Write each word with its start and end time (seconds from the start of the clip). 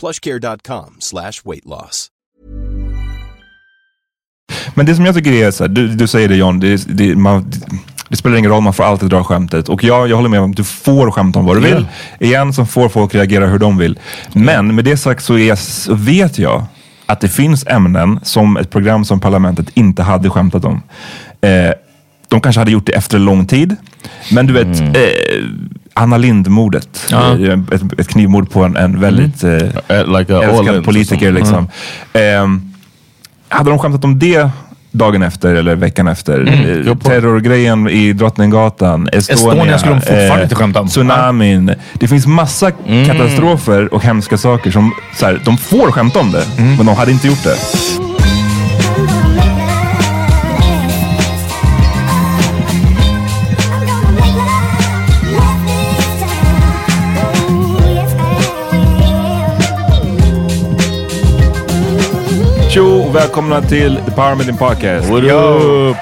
plushcare.com 0.00 0.96
slash 0.98 1.32
weight 1.44 1.64
loss. 1.64 2.08
Men 4.74 4.86
det 4.86 4.94
som 4.94 5.06
jag 5.06 5.14
tycker 5.14 5.32
är 5.32 5.50
så 5.50 5.64
här, 5.64 5.68
du, 5.68 5.88
du 5.88 6.06
säger 6.06 6.28
det 6.28 6.36
John, 6.36 6.60
det, 6.60 6.84
det, 6.88 7.16
man, 7.16 7.52
det 8.08 8.16
spelar 8.16 8.36
ingen 8.36 8.50
roll, 8.50 8.62
man 8.62 8.74
får 8.74 8.84
alltid 8.84 9.08
dra 9.08 9.24
skämtet. 9.24 9.68
Och 9.68 9.84
jag, 9.84 10.08
jag 10.08 10.16
håller 10.16 10.28
med 10.28 10.40
om 10.40 10.50
att 10.50 10.56
du 10.56 10.64
får 10.64 11.10
skämta 11.10 11.38
om 11.38 11.44
vad 11.44 11.56
du 11.56 11.60
vill. 11.60 11.86
Igen 12.20 12.52
så 12.52 12.66
får 12.66 12.88
folk 12.88 13.14
reagera 13.14 13.46
hur 13.46 13.58
de 13.58 13.78
vill. 13.78 13.98
Men 14.32 14.74
med 14.74 14.84
det 14.84 14.96
sagt 14.96 15.24
så, 15.24 15.38
är, 15.38 15.54
så 15.54 15.94
vet 15.94 16.38
jag 16.38 16.64
att 17.06 17.20
det 17.20 17.28
finns 17.28 17.66
ämnen 17.66 18.20
som 18.22 18.56
ett 18.56 18.70
program 18.70 19.04
som 19.04 19.20
Parlamentet 19.20 19.66
inte 19.74 20.02
hade 20.02 20.30
skämtat 20.30 20.64
om. 20.64 20.82
Eh, 21.40 21.72
de 22.30 22.40
kanske 22.40 22.60
hade 22.60 22.70
gjort 22.70 22.86
det 22.86 22.92
efter 22.92 23.18
lång 23.18 23.46
tid. 23.46 23.76
Men 24.32 24.46
du 24.46 24.52
vet, 24.52 24.80
eh, 24.80 24.96
Anna 25.94 26.18
Lindh-mordet. 26.18 27.06
Ja. 27.10 27.38
Eh, 27.38 27.58
Ett, 27.72 28.00
ett 28.00 28.08
knivmord 28.08 28.50
på 28.50 28.64
en, 28.64 28.76
en 28.76 29.00
väldigt 29.00 29.44
eh, 29.44 29.50
Uh, 29.50 30.18
like 30.18 30.34
a 30.36 30.42
älskad 30.42 30.58
Orleans 30.58 30.86
politiker. 30.86 31.32
Liksom. 31.32 31.68
Ehm, 32.12 32.62
hade 33.48 33.70
de 33.70 33.78
skämtat 33.78 34.04
om 34.04 34.18
det 34.18 34.50
dagen 34.92 35.22
efter 35.22 35.54
eller 35.54 35.74
veckan 35.76 36.08
efter? 36.08 36.40
Eh, 36.48 36.76
good 36.76 36.84
point. 36.84 37.04
Terrorgrejen 37.04 37.88
i 37.88 38.12
Drottninggatan, 38.12 39.08
Estonia, 39.12 39.52
Estonia 39.52 39.78
skulle 39.78 39.94
de 39.94 40.00
fortfarande 40.00 40.42
inte 40.42 40.54
skämta 40.54 40.80
om. 40.80 40.88
Tsunamin. 40.88 41.74
Det 41.94 42.08
finns 42.08 42.26
massa 42.26 42.70
katastrofer 43.06 43.94
och 43.94 44.02
hemska 44.02 44.38
saker 44.38 44.70
som 44.70 44.92
så 45.16 45.26
här, 45.26 45.40
de 45.44 45.58
får 45.58 45.90
skämta 45.92 46.20
om 46.20 46.32
det, 46.32 46.44
men 46.56 46.86
de 46.86 46.88
hade 46.96 47.12
inte 47.12 47.26
gjort 47.26 47.44
det. 47.44 47.56
Tjo 62.74 62.82
och 62.82 63.14
välkomna 63.14 63.62
till 63.62 63.96
The 64.06 64.10
Power 64.10 64.34
Meeting 64.34 64.56
Podcast. 64.56 65.08
What 65.10 65.22
up? 65.22 65.96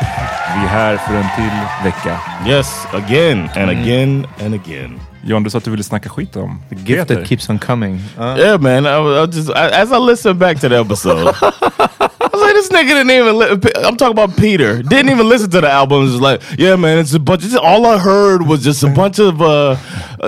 Vi 0.55 0.65
är 0.65 0.69
här 0.69 0.97
för 0.97 1.15
en 1.15 1.27
till 1.37 1.85
vecka. 1.85 2.21
Yes, 2.49 2.87
again 2.93 3.49
and 3.57 3.71
again 3.71 4.27
and 4.45 4.55
again. 4.55 5.01
John, 5.25 5.43
du 5.43 5.51
sa 5.51 5.59
att 5.59 5.65
du 5.65 5.71
ville 5.71 5.83
snacka 5.83 6.09
skit 6.09 6.37
om 6.37 6.63
gift 6.71 6.87
Peter. 6.87 7.15
that 7.15 7.29
keeps 7.29 7.49
on 7.51 7.59
coming. 7.59 8.01
Yeah, 8.19 8.61
man. 8.61 8.87
I, 8.87 8.89
I 9.23 9.27
just 9.27 9.51
I, 9.51 9.53
as 9.83 9.93
I 9.93 9.99
listened 10.11 10.39
back 10.39 10.61
to 10.61 10.69
the 10.69 10.77
episode, 10.81 11.35
nigga 12.83 12.89
didn't 12.89 13.11
even. 13.11 13.39
Li- 13.39 13.85
I'm 13.87 13.97
talking 13.97 14.13
about 14.13 14.37
Peter. 14.37 14.83
Didn't 14.83 15.11
even 15.11 15.29
listen 15.29 15.51
to 15.51 15.61
the 15.61 15.71
album. 15.71 16.05
It's 16.07 16.21
like, 16.21 16.43
yeah, 16.59 16.77
man. 16.77 16.99
It's 16.99 17.15
a 17.15 17.19
bunch. 17.19 17.55
All 17.57 17.87
I 17.87 17.99
heard 17.99 18.43
was 18.47 18.63
just 18.63 18.83
a 18.83 18.89
bunch 18.89 19.19
of 19.19 19.41
uh, 19.43 19.77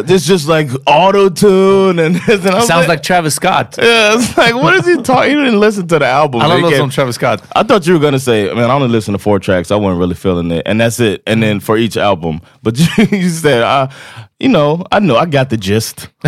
this 0.02 0.26
just 0.26 0.48
like 0.48 0.68
auto 0.86 1.28
tune 1.28 1.98
and, 1.98 2.16
and 2.28 2.42
Sounds 2.64 2.88
like 2.88 3.02
Travis 3.02 3.34
Scott. 3.34 3.76
Yeah, 3.78 4.14
it's 4.14 4.36
like 4.36 4.54
what 4.54 4.74
is 4.74 4.86
he 4.86 5.00
talking? 5.02 5.30
He 5.30 5.36
didn't 5.36 5.60
listen 5.60 5.86
to 5.88 5.98
the 5.98 6.06
album. 6.06 6.40
Alla 6.42 6.56
He 6.56 6.62
låter 6.62 6.70
gave- 6.70 6.78
som 6.78 6.90
Travis 6.90 7.14
Scott. 7.16 7.42
I 7.54 7.62
thought 7.62 7.86
you 7.86 7.94
were 7.94 8.00
gonna 8.00 8.18
say, 8.18 8.52
man, 8.54 8.70
I 8.70 8.74
only 8.74 8.88
listened 8.88 9.14
to 9.14 9.18
four 9.22 9.38
tracks. 9.38 9.70
I 9.70 9.76
wasn't 9.76 9.98
really 10.00 10.14
feeling 10.14 10.50
it, 10.50 10.62
and 10.66 10.80
that's 10.80 11.00
it. 11.00 11.22
And 11.26 11.42
then 11.42 11.60
for 11.60 11.76
each 11.76 11.96
album, 11.96 12.40
but 12.62 12.78
you, 12.78 12.86
you 13.18 13.28
said, 13.28 13.62
I, 13.62 13.92
you 14.40 14.48
know, 14.48 14.86
I 14.90 15.00
know, 15.00 15.16
I 15.16 15.26
got 15.26 15.50
the 15.50 15.56
gist. 15.56 16.08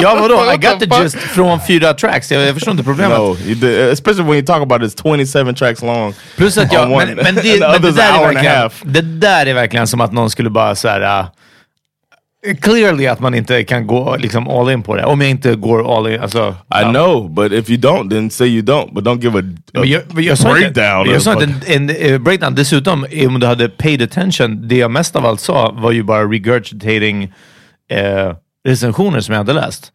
ja 0.00 0.16
vadå? 0.20 0.52
I 0.52 0.56
got 0.56 0.80
the 0.80 1.02
gist 1.02 1.16
från 1.16 1.60
fyra 1.66 1.94
tracks. 1.94 2.32
Jag, 2.32 2.42
jag 2.42 2.54
förstår 2.54 2.72
inte 2.72 2.84
problemet. 2.84 3.18
No, 3.18 3.34
did, 3.34 3.64
especially 3.64 4.24
when 4.24 4.34
you 4.34 4.46
talk 4.46 4.62
about 4.62 4.82
it's 4.82 5.02
27 5.02 5.54
tracks 5.54 5.82
long. 5.82 6.14
Plus 6.36 6.58
att 6.58 6.72
jag, 6.72 6.90
men, 6.90 7.14
men, 7.14 7.34
det, 7.34 7.60
men 7.72 7.82
det, 7.82 7.90
där 7.90 8.18
är 8.18 8.32
verkligen, 8.32 8.70
det 8.82 9.00
där 9.00 9.46
är 9.46 9.54
verkligen 9.54 9.86
som 9.86 10.00
att 10.00 10.12
någon 10.12 10.30
skulle 10.30 10.50
bara 10.50 10.74
såhär... 10.74 11.20
Uh, 11.20 11.26
clearly 12.60 13.06
att 13.06 13.20
man 13.20 13.34
inte 13.34 13.64
kan 13.64 13.86
gå 13.86 14.16
liksom 14.16 14.48
all 14.48 14.70
in 14.70 14.82
på 14.82 14.96
det. 14.96 15.04
Om 15.04 15.20
jag 15.20 15.30
inte 15.30 15.54
går 15.54 15.96
all 15.96 16.12
in. 16.12 16.20
Alltså, 16.20 16.54
I 16.80 16.84
know, 16.84 17.30
but 17.30 17.52
if 17.52 17.70
you 17.70 17.78
don't, 17.78 18.10
then 18.10 18.30
say 18.30 18.46
you 18.46 18.62
don't. 18.62 18.94
But 18.94 19.04
don't 19.04 19.22
give 19.22 19.38
a, 19.38 19.42
a 19.80 19.84
jag, 19.84 20.02
jag 20.14 20.32
inte, 20.32 20.44
breakdown. 20.44 21.10
jag 21.10 21.22
sa 21.22 21.32
inte 21.32 21.72
en, 21.72 21.90
en, 21.90 21.96
eh, 21.96 22.18
breakdown. 22.18 22.54
Dessutom, 22.54 23.06
om 23.26 23.40
du 23.40 23.46
hade 23.46 23.68
paid 23.68 24.02
attention, 24.02 24.68
det 24.68 24.76
jag 24.76 24.90
mest 24.90 25.16
av 25.16 25.26
allt 25.26 25.40
sa 25.40 25.70
var 25.70 25.92
ju 25.92 26.02
bara 26.02 26.24
regurgitating 26.24 27.32
eh, 27.90 28.34
recensioner 28.64 29.20
som 29.20 29.32
jag 29.32 29.38
hade 29.38 29.52
läst. 29.52 29.92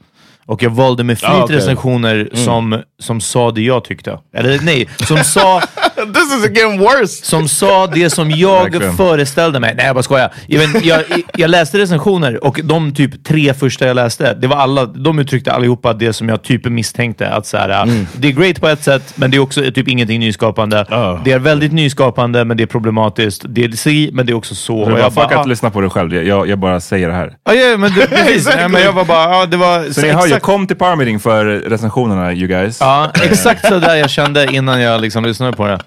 Och 0.47 0.63
jag 0.63 0.69
valde 0.69 1.03
med 1.03 1.19
flit 1.19 1.31
Ah, 1.31 1.43
okej. 1.43 1.55
recensioner 1.55 2.29
som, 2.33 2.81
som 2.99 3.21
sa 3.21 3.51
det 3.51 3.61
jag 3.61 3.83
tyckte. 3.83 4.17
Eller 4.35 4.59
nej, 4.61 4.89
som 5.07 5.17
sa, 5.23 5.61
This 6.13 6.33
is 6.37 6.57
getting 6.57 6.79
worse. 6.79 7.25
som 7.25 7.47
sa 7.47 7.87
det 7.87 8.09
som 8.09 8.31
jag 8.31 8.95
föreställde 8.97 9.59
mig. 9.59 9.73
Nej, 9.77 9.85
jag 9.85 9.95
bara 9.95 10.03
skojar. 10.03 10.33
Vet, 10.47 10.85
jag, 10.85 11.01
jag 11.37 11.49
läste 11.49 11.77
recensioner 11.77 12.43
och 12.45 12.59
de 12.63 12.93
typ 12.93 13.23
tre 13.23 13.53
första 13.53 13.87
jag 13.87 13.95
läste, 13.95 14.33
det 14.33 14.47
var 14.47 14.57
alla, 14.57 14.85
de 14.85 15.19
uttryckte 15.19 15.51
allihopa 15.53 15.93
det 15.93 16.13
som 16.13 16.29
jag 16.29 16.41
typ 16.43 16.65
misstänkte. 16.65 17.29
Att 17.29 17.45
så 17.45 17.57
här, 17.57 17.87
Det 18.17 18.27
är 18.27 18.31
great 18.31 18.61
på 18.61 18.67
ett 18.67 18.83
sätt, 18.83 19.13
men 19.15 19.31
det 19.31 19.37
är 19.37 19.41
också 19.41 19.61
typ 19.71 19.87
ingenting 19.87 20.19
nyskapande. 20.19 20.85
Ah. 20.89 21.19
Det 21.25 21.31
är 21.31 21.39
väldigt 21.39 21.71
nyskapande, 21.73 22.45
men 22.45 22.57
det 22.57 22.63
är 22.63 22.67
problematiskt. 22.67 23.45
Det 23.49 23.63
är 23.63 23.69
si, 23.71 24.09
men 24.13 24.25
det 24.25 24.31
är 24.31 24.35
också 24.37 24.55
så. 24.55 24.85
Du 24.85 24.91
bara, 24.91 24.99
jag 25.01 25.13
fuck 25.13 25.29
bara, 25.29 25.39
att 25.39 25.47
lyssna 25.47 25.69
på 25.69 25.81
det 25.81 25.89
själv. 25.89 26.15
Jag- 26.15 26.47
Jag, 26.47 26.59
bara 26.59 26.79
säger 26.79 27.07
det 27.07 27.13
här. 27.15 27.33
ah, 27.43 27.53
ja, 27.53 27.77
men 27.77 27.93
det, 27.93 28.07
precis. 28.09 28.45
Nej, 28.55 28.69
men 28.69 28.81
jag 28.81 28.93
var 28.93 29.05
bara, 29.05 29.31
ja, 29.39 29.45
det 29.45 29.57
var 29.57 29.83
Så 29.93 30.34
exakt, 30.35 30.45
kom 30.45 30.67
till 30.67 30.77
Power 30.77 30.95
Meeting 30.95 31.19
för 31.19 31.45
recensionerna, 31.45 32.33
you 32.33 32.47
guys. 32.47 32.77
ja, 32.79 33.11
exakt 33.23 33.67
så 33.67 33.79
där 33.79 33.95
jag 33.95 34.09
kände 34.09 34.53
innan 34.55 34.81
jag 34.81 35.01
liksom 35.01 35.25
lyssnade 35.25 35.53
på 35.53 35.67
det. 35.67 35.79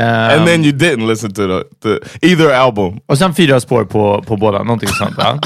Ehm, 0.00 0.38
And 0.38 0.46
then 0.46 0.64
you 0.64 0.72
didn't 0.76 1.06
listen 1.08 1.32
to 1.34 1.42
the, 1.46 1.88
the 1.88 2.26
either 2.26 2.50
album. 2.54 3.00
Och 3.06 3.18
sen 3.18 3.34
fyra 3.34 3.60
spår 3.60 3.84
på, 3.84 4.22
på 4.26 4.36
båda, 4.36 4.58
någonting 4.62 4.88
sånt. 4.88 5.14
Ja. 5.18 5.38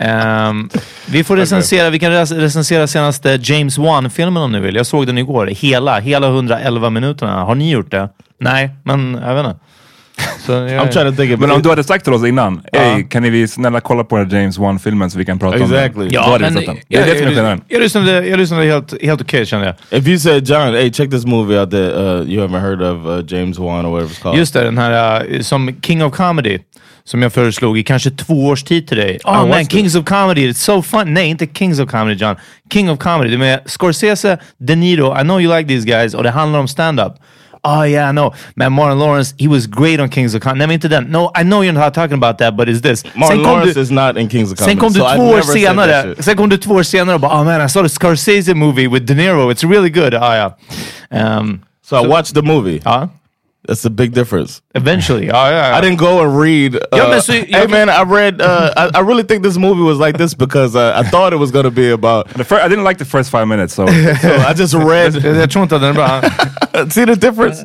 Ehm, 0.00 0.68
vi 1.06 1.24
får 1.24 1.36
recensera, 1.36 1.90
vi 1.90 1.98
kan 1.98 2.12
rec- 2.12 2.38
recensera 2.40 2.86
senaste 2.86 3.38
James 3.42 3.78
Wan-filmen 3.78 4.42
om 4.42 4.52
ni 4.52 4.60
vill. 4.60 4.74
Jag 4.76 4.86
såg 4.86 5.06
den 5.06 5.18
igår, 5.18 5.46
hela, 5.46 5.98
hela 5.98 6.26
111 6.26 6.90
minuterna. 6.90 7.44
Har 7.44 7.54
ni 7.54 7.70
gjort 7.70 7.90
det? 7.90 8.08
Nej, 8.40 8.70
men 8.84 9.20
jag 9.26 9.34
vet 9.34 9.46
inte. 9.46 9.58
Så 10.46 10.52
jag, 10.52 10.68
I'm 10.68 10.92
trying 10.92 11.10
to 11.10 11.16
think 11.16 11.34
of 11.34 11.40
Men 11.40 11.50
om 11.50 11.62
du 11.62 11.68
hade 11.68 11.84
sagt 11.84 12.04
till 12.04 12.12
oss 12.12 12.26
innan, 12.26 12.62
hey, 12.72 13.02
kan 13.02 13.22
ni 13.22 13.48
snälla 13.48 13.80
kolla 13.80 14.04
på 14.04 14.16
den 14.16 14.30
här 14.30 14.38
James 14.38 14.58
Wan-filmen 14.58 15.10
så 15.10 15.18
vi 15.18 15.24
kan 15.24 15.38
prata 15.38 15.56
Exactly. 15.56 16.02
om 16.02 16.08
den? 16.08 16.12
Ja, 16.12 16.38
men. 16.40 16.54
Det 16.54 16.60
är 16.60 16.76
jag, 16.88 17.06
det 17.06 17.18
som 17.18 17.18
är 17.18 17.22
jag, 17.22 17.34
skillnaden. 17.34 17.60
jag, 17.68 17.80
lyssnade, 17.80 18.26
jag 18.26 18.38
lyssnade 18.38 18.64
helt, 18.64 19.02
helt 19.02 19.20
okej 19.20 19.46
kände 19.46 19.66
jag. 19.66 20.00
If 20.00 20.08
you 20.08 20.18
said, 20.18 20.48
John, 20.48 20.74
hey, 20.74 20.92
check 20.92 21.10
this 21.10 21.26
movie 21.26 21.60
out 21.60 21.70
that 21.70 21.78
uh, 21.78 22.32
you 22.32 22.48
haven't 22.48 22.60
heard 22.60 22.82
of, 22.82 23.06
uh, 23.06 23.34
James 23.34 23.58
Wan 23.58 23.86
or 23.86 23.90
whatever 23.90 24.12
it's 24.12 24.22
called. 24.22 24.38
Just 24.38 24.54
det, 24.54 24.64
den 24.64 24.78
här 24.78 25.24
uh, 25.34 25.40
som 25.40 25.76
King 25.82 26.04
of 26.04 26.16
Comedy. 26.16 26.58
som 27.04 27.22
jag 27.22 27.32
föreslog 27.32 27.78
i 27.78 27.82
kanske 27.82 28.10
två 28.10 28.46
års 28.46 28.62
tid 28.62 28.88
till 28.88 28.96
dig. 28.96 29.18
Oh 29.24 29.32
man, 29.32 29.48
watched 29.48 29.70
Kings 29.70 29.96
of 29.96 30.04
Comedy, 30.04 30.50
it's 30.50 30.52
so 30.52 30.82
fun. 30.82 31.14
Nej, 31.14 31.28
inte 31.28 31.46
Kings 31.54 31.80
of 31.80 31.90
Comedy 31.90 32.16
John. 32.24 32.36
King 32.72 32.90
of 32.90 32.98
Comedy. 32.98 33.30
Det 33.30 33.36
är 33.36 33.38
med 33.38 33.60
Scorsese, 33.66 34.38
De 34.58 34.76
Niro, 34.76 35.20
I 35.20 35.22
know 35.22 35.40
you 35.40 35.58
like 35.58 35.68
these 35.68 35.86
guys 35.86 36.14
och 36.14 36.22
det 36.22 36.30
handlar 36.30 36.58
om 36.58 36.68
stand-up. 36.68 37.12
Oh 37.68 37.82
yeah, 37.82 38.08
I 38.08 38.12
know. 38.12 38.32
Man, 38.54 38.72
Martin 38.72 38.98
Lawrence, 38.98 39.34
he 39.38 39.48
was 39.48 39.66
great 39.66 39.98
on 40.00 40.08
Kings 40.08 40.34
of 40.34 40.40
Comedy. 40.42 40.58
Men 40.66 40.70
inte 40.70 40.88
den. 40.88 41.04
No, 41.10 41.30
I 41.34 41.42
know 41.42 41.62
you're 41.62 41.72
not 41.72 41.94
talking 41.94 42.14
about 42.16 42.38
that, 42.38 42.56
but 42.56 42.68
it's 42.68 42.80
this. 42.80 43.02
Martin 43.14 43.42
Lawrence 43.42 43.74
du- 43.74 43.80
is 43.80 43.90
not 43.90 44.16
in 44.16 44.28
Kings 44.28 44.52
of 44.52 44.58
Comedy. 44.58 44.72
Sen 44.72 44.80
kom 44.80 44.92
du 44.92 45.00
so 45.00 45.16
två 45.16 45.28
år 45.30 45.42
senare, 45.42 46.14
sen 46.22 46.36
kom 46.36 46.48
du 46.48 46.56
två 46.56 46.74
år 46.74 46.82
senare 46.82 47.14
och 47.14 47.20
bara 47.20 47.40
oh 47.40 47.44
man 47.44 47.60
I 47.66 47.68
saw 47.68 47.82
the 47.82 47.88
Scorsese 47.88 48.54
movie 48.54 48.88
with 48.88 49.04
De 49.06 49.14
Niro, 49.14 49.50
it's 49.52 49.64
really 49.70 49.90
good. 49.90 50.14
Ah, 50.14 50.34
yeah. 51.10 51.38
Um, 51.38 51.60
So 51.82 51.96
I 52.04 52.06
watched 52.08 52.34
the 52.34 52.42
movie. 52.42 52.80
ja, 52.84 53.08
That's 53.66 53.84
a 53.84 53.90
big 53.90 54.12
difference. 54.12 54.62
eventually. 54.74 55.26
Ja, 55.26 55.50
ja, 55.50 55.70
ja. 55.70 55.78
I 55.78 55.80
didn't 55.80 55.98
go 55.98 56.20
and 56.22 56.38
read. 56.38 56.74
Uh, 56.76 56.80
Yeah, 56.92 57.06
but 57.10 57.20
so 57.24 57.32
you- 57.32 57.46
hey 57.50 57.66
man, 57.66 57.88
I 57.88 58.02
read. 58.04 58.40
Uh, 58.40 58.70
I, 58.76 58.90
I 58.98 59.00
really 59.00 59.24
think 59.24 59.42
this 59.42 59.56
movie 59.58 59.82
was 59.82 59.98
like 59.98 60.18
this 60.18 60.34
because 60.34 60.76
uh, 60.76 60.92
I 60.94 61.02
thought 61.10 61.32
it 61.32 61.38
was 61.38 61.50
going 61.50 61.64
to 61.64 61.70
be 61.70 61.90
about. 61.90 62.28
The 62.28 62.44
first, 62.44 62.62
I 62.64 62.68
didn't 62.68 62.84
like 62.84 62.98
the 62.98 63.04
first 63.04 63.30
five 63.30 63.46
minutes 63.48 63.74
so... 63.74 63.86
So 64.22 64.28
I 64.48 64.52
just 64.54 64.74
read. 64.92 65.14
Jag 65.14 65.50
tror 65.50 65.62
inte 65.62 65.76
att 65.76 65.82
den 65.82 65.90
är 65.90 65.94
bra. 65.94 66.88
See 66.90 67.04
the 67.06 67.16
difference? 67.16 67.64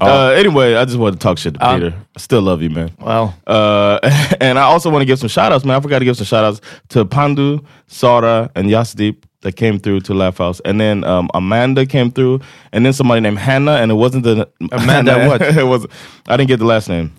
Uh, 0.00 0.32
anyway, 0.36 0.74
I 0.74 0.84
just 0.84 0.96
wanted 0.98 1.20
to 1.20 1.28
talk 1.28 1.38
shit 1.38 1.54
to 1.54 1.60
Peter. 1.60 1.92
I 2.16 2.18
still 2.20 2.42
love 2.42 2.62
you, 2.62 2.70
man. 2.70 2.90
Well, 2.98 3.32
Uh, 3.46 3.98
and 4.40 4.58
I 4.58 4.62
also 4.62 4.90
want 4.90 5.02
to 5.02 5.06
give 5.06 5.18
some 5.18 5.28
shout 5.28 5.52
outs, 5.52 5.64
man. 5.64 5.76
I 5.76 5.80
forgot 5.80 6.00
to 6.00 6.04
give 6.04 6.16
some 6.16 6.26
shout 6.26 6.44
outs 6.44 6.60
to 6.88 7.04
Pandu, 7.04 7.60
Sara, 7.86 8.50
and 8.56 8.68
Yasdeep 8.70 9.16
that 9.44 9.52
came 9.52 9.78
through 9.78 10.00
to 10.00 10.14
Laugh 10.14 10.38
House. 10.38 10.60
And 10.64 10.80
then 10.80 11.04
um, 11.04 11.28
Amanda 11.34 11.86
came 11.86 12.10
through, 12.10 12.40
and 12.72 12.84
then 12.84 12.92
somebody 12.92 13.20
named 13.20 13.38
Hannah, 13.38 13.76
and 13.76 13.90
it 13.90 13.94
wasn't 13.94 14.24
the 14.24 14.48
Amanda 14.72 15.28
what? 15.28 15.40
it 15.56 15.64
was 15.64 15.86
I 16.26 16.36
didn't 16.36 16.48
get 16.48 16.58
the 16.58 16.64
last 16.64 16.88
name, 16.88 17.12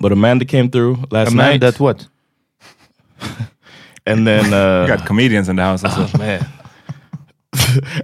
but 0.00 0.12
Amanda 0.12 0.44
came 0.44 0.70
through 0.70 0.98
last 1.10 1.32
a 1.32 1.34
man 1.34 1.52
night. 1.52 1.60
that 1.60 1.80
what? 1.80 2.06
and 4.06 4.26
then 4.26 4.52
uh, 4.52 4.82
We 4.82 4.88
got 4.88 5.06
comedians 5.06 5.48
in 5.48 5.56
the 5.56 5.62
house 5.62 5.84
also. 5.84 6.18
Man. 6.18 6.46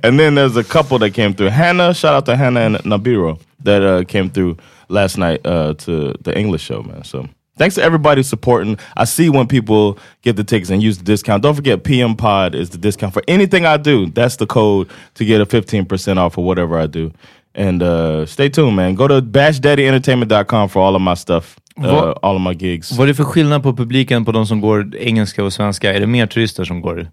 and 0.04 0.18
then 0.18 0.34
there's 0.34 0.56
a 0.56 0.64
couple 0.64 0.98
that 1.00 1.10
came 1.10 1.34
through. 1.34 1.48
Hannah, 1.48 1.92
shout 1.94 2.14
out 2.14 2.26
to 2.26 2.36
Hannah 2.36 2.60
and 2.60 2.76
Nabiro 2.78 3.40
that 3.64 3.82
uh, 3.82 4.04
came 4.04 4.30
through 4.30 4.56
last 4.88 5.18
night 5.18 5.44
uh, 5.44 5.74
to 5.74 6.14
the 6.20 6.38
English 6.38 6.62
show, 6.62 6.82
man. 6.82 7.02
So 7.02 7.28
thanks 7.58 7.74
to 7.74 7.82
everybody 7.82 8.22
supporting. 8.22 8.78
I 8.96 9.04
see 9.04 9.28
when 9.28 9.46
people 9.46 9.98
get 10.22 10.36
the 10.36 10.44
tickets 10.44 10.70
and 10.70 10.82
use 10.82 10.98
the 10.98 11.04
discount. 11.04 11.42
Don't 11.42 11.54
forget, 11.54 11.82
PM 11.84 12.14
Pod 12.16 12.54
is 12.54 12.70
the 12.70 12.78
discount 12.78 13.12
for 13.12 13.22
anything 13.28 13.66
I 13.66 13.76
do. 13.76 14.06
That's 14.14 14.36
the 14.36 14.46
code 14.46 14.88
to 15.14 15.24
get 15.24 15.40
a 15.40 15.46
15% 15.46 16.16
off 16.18 16.34
for 16.34 16.44
whatever 16.44 16.78
I 16.84 16.86
do. 16.86 17.10
And 17.54 17.82
uh, 17.82 18.24
stay 18.26 18.48
tuned, 18.50 18.76
man. 18.76 18.94
Go 18.94 19.08
to 19.08 19.20
bashdaddyentertainment.com 19.22 20.68
for 20.68 20.80
all 20.82 20.94
of 20.94 21.02
my 21.02 21.14
stuff, 21.14 21.56
uh, 21.80 21.82
What- 21.94 22.18
all 22.22 22.36
of 22.36 22.42
my 22.42 22.52
gigs. 22.54 22.92
Vad 22.92 23.02
är 23.04 23.06
det 23.06 23.14
för 23.14 23.24
skillnad 23.24 23.62
på 23.62 23.72
publiken 23.76 24.24
på 24.24 24.32
de 24.32 24.46
som 24.46 24.60
går 24.60 24.96
engelska 24.96 25.44
och 25.44 25.52
svenska? 25.52 25.94
Är 25.94 26.00
det 26.00 26.06
mer 26.06 26.26
turister 26.26 26.64
som 26.64 26.80
går? 26.80 26.98
uh, 27.00 27.06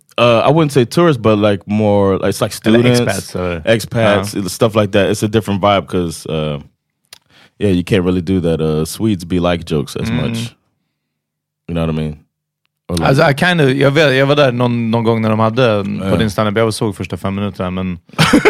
I 0.50 0.52
wouldn't 0.54 0.70
say 0.70 0.86
tourists, 0.86 1.22
but 1.24 1.38
like 1.40 1.64
more, 1.66 2.14
like, 2.18 2.28
it's 2.28 2.42
like 2.44 2.56
Eller 2.66 2.80
students, 2.94 3.00
expats, 3.02 3.36
or- 3.36 3.62
expats, 3.66 4.50
stuff 4.50 4.76
like 4.76 4.92
that. 4.92 5.10
It's 5.10 5.24
a 5.26 5.28
different 5.28 5.62
vibe 5.62 5.82
because, 5.82 6.26
uh, 6.30 6.60
yeah, 7.60 7.72
you 7.72 7.84
can't 7.84 8.04
really 8.06 8.22
do 8.22 8.40
that. 8.42 8.62
Uh, 8.62 8.86
Swedes 8.86 9.26
be 9.26 9.40
like 9.40 9.64
jokes 9.66 9.96
as 9.96 10.12
much. 10.12 10.56
You 11.68 11.74
know 11.76 11.82
what 11.86 11.90
I 11.90 11.98
mean? 11.98 12.20
Like- 12.90 13.08
Alltså, 13.08 13.24
I 13.24 13.34
kind 13.34 13.62
of, 13.62 13.70
jag, 13.72 13.92
vet, 13.92 14.16
jag 14.16 14.26
var 14.26 14.36
där 14.36 14.52
någon, 14.52 14.92
någon 14.92 15.04
gång 15.04 15.22
när 15.22 15.30
de 15.30 15.40
hade 15.40 15.84
på 16.10 16.16
din 16.18 16.30
standup. 16.32 16.58
Jag 16.58 16.74
såg 16.74 16.96
första 16.96 17.18
fem 17.18 17.36
minuterna 17.36 17.70
men... 17.72 18.00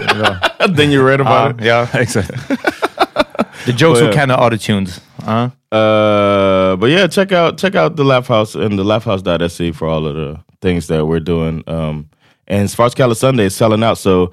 then 0.78 0.92
you 0.92 1.08
read 1.08 1.22
about 1.22 1.60
it. 1.62 1.66
ja, 1.68 1.88
Exakt. 1.94 2.32
the 3.66 3.72
jokes 3.72 4.02
Well, 4.02 4.08
were 4.10 4.14
kind 4.14 4.32
of 4.32 4.40
auto-tuned. 4.40 4.90
Ja. 5.26 5.44
Uh, 5.72 6.76
but 6.78 6.90
yeah, 6.90 7.08
check 7.08 7.32
out 7.32 7.58
check 7.58 7.76
out 7.76 7.96
the 7.98 8.04
Laugh 8.04 8.28
House 8.28 8.56
and 8.56 8.78
the 8.78 8.84
laughhouse.se 8.84 9.72
for 9.74 9.88
all 9.88 10.06
of 10.08 10.16
the 10.16 10.38
things 10.62 10.88
that 10.88 11.06
we're 11.06 11.20
doing. 11.24 11.64
Um, 11.68 12.06
and 12.48 12.70
Svartskala 12.70 13.16
Sunday 13.16 13.46
is 13.46 13.56
selling 13.56 13.84
out, 13.84 13.98
so 13.98 14.32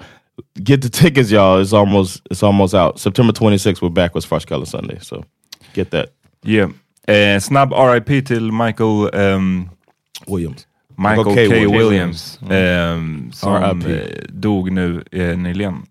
get 0.63 0.81
the 0.81 0.89
tickets, 0.89 1.31
y'all. 1.31 1.61
It's 1.61 1.73
almost 1.73 2.21
it's 2.31 2.43
almost 2.43 2.73
out. 2.73 2.99
September 2.99 3.33
26th, 3.33 3.81
we're 3.81 3.89
back 3.89 4.15
with 4.15 4.29
Svartskala 4.29 4.65
Sunday, 4.65 4.99
so 5.01 5.23
get 5.73 5.91
that. 5.91 6.09
Yeah. 6.45 6.69
Eh, 7.07 7.39
snabb 7.39 7.73
RIP 7.73 8.25
till 8.25 8.51
Michael... 8.51 9.09
ehm, 9.13 9.69
Williams. 10.27 10.67
Michael 10.97 11.23
K. 11.25 11.35
K. 11.35 11.49
Williams, 11.49 11.71
Williams. 11.81 12.39
ehm, 12.51 13.31
som 13.31 13.53
R.I.P.. 13.53 13.91
eh, 13.91 14.25
dog 14.29 14.71
nu 14.71 15.03
eh, 15.11 15.37
nyligen. 15.37 15.85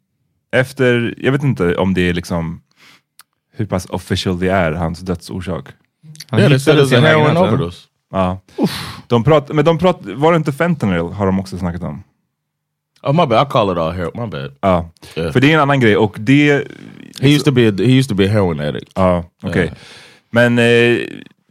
Efter, 0.52 1.14
jag 1.18 1.32
vet 1.32 1.42
inte 1.42 1.76
om 1.76 1.94
det 1.94 2.08
är 2.08 2.14
liksom 2.14 2.62
hur 3.56 3.66
pass 3.66 3.86
official 3.86 4.38
det 4.38 4.48
är, 4.48 4.72
hans 4.72 5.00
dödsorsak. 5.00 5.68
Han 6.30 6.40
Yeah, 6.40 6.50
they 6.50 6.58
said 6.58 6.74
hittades 6.74 6.92
it's 6.92 6.98
a 6.98 7.08
heroin 7.08 7.36
overdose. 7.36 7.88
Ja. 8.10 8.40
De 9.06 9.24
prat, 9.24 9.48
men 9.48 9.64
de 9.64 9.78
prat, 9.78 9.98
var 10.02 10.32
det 10.32 10.36
inte 10.36 10.52
fentanyl 10.52 11.00
har 11.12 11.26
de 11.26 11.40
också 11.40 11.58
snackat 11.58 11.82
om? 11.82 12.02
Oh 13.02 13.12
my 13.12 13.26
bad, 13.26 13.46
I 13.46 13.50
call 13.50 13.72
it 13.72 13.78
all 13.78 13.92
heroin. 13.92 14.12
My 14.14 14.26
bad. 14.26 14.52
Ja. 14.60 14.90
Yeah. 15.16 15.32
För 15.32 15.40
det 15.40 15.50
är 15.50 15.54
en 15.54 15.60
annan 15.60 15.80
grej 15.80 15.96
och 15.96 16.16
det... 16.18 16.68
He 17.20 17.28
used 17.28 17.44
to 17.44 17.52
be 17.52 17.68
a, 17.68 17.72
he 17.78 17.92
used 17.92 18.08
to 18.08 18.14
be 18.14 18.24
a 18.24 18.28
heroin 18.28 18.60
addict. 18.60 18.92
Ja, 18.94 19.24
okej. 19.42 19.66
Ja. 19.70 19.76
Men 20.30 20.58
eh, 20.58 20.98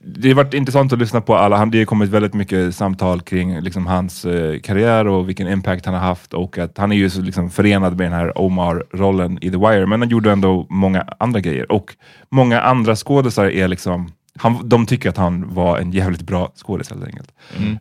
det 0.04 0.28
har 0.28 0.34
varit 0.36 0.54
intressant 0.54 0.94
att 0.94 1.00
lyssna 1.00 1.22
på 1.22 1.36
alla. 1.36 1.66
Det 1.66 1.78
har 1.78 1.86
kommit 1.86 2.10
väldigt 2.10 2.34
mycket 2.34 2.76
samtal 2.76 3.22
kring 3.22 3.62
liksom, 3.62 3.88
hans 3.88 4.26
eh, 4.26 4.60
karriär 4.60 5.08
och 5.08 5.30
vilken 5.30 5.48
impact 5.48 5.86
han 5.86 5.96
har 5.96 6.02
haft 6.02 6.34
och 6.34 6.58
att 6.58 6.78
han 6.78 6.92
är 6.92 6.96
ju 6.96 7.10
så 7.10 7.22
liksom, 7.22 7.50
förenad 7.50 7.98
med 7.98 8.06
den 8.06 8.20
här 8.20 8.38
Omar-rollen 8.38 9.38
i 9.42 9.52
The 9.52 9.58
Wire. 9.58 9.86
Men 9.86 10.02
han 10.02 10.10
gjorde 10.10 10.32
ändå 10.32 10.68
många 10.70 11.06
andra 11.20 11.40
grejer 11.40 11.72
och 11.72 11.96
många 12.30 12.62
andra 12.62 12.96
skådisar 12.96 13.46
är 13.46 13.68
liksom 13.68 14.12
han, 14.40 14.70
de 14.70 14.86
tycker 14.86 15.10
att 15.10 15.18
han 15.18 15.54
var 15.54 15.78
en 15.78 15.92
jävligt 15.92 16.22
bra 16.22 16.52
skådis 16.56 16.90
helt 16.90 17.06
enkelt. 17.06 17.32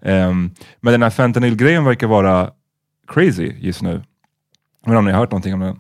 Ehm, 0.03 0.51
men 0.81 0.93
den 0.93 1.03
här 1.03 1.11
fentanyl-grejen 1.11 1.85
verkar 1.85 2.07
vara 2.07 2.51
crazy 3.15 3.53
just 3.61 3.83
nu. 3.83 3.91
Jag 3.91 3.97
vet 3.97 4.03
inte 4.87 4.97
om 4.99 5.05
ni 5.05 5.13
har 5.13 5.19
hört 5.19 5.31
någonting 5.31 5.55
om 5.55 5.61
den? 5.61 5.77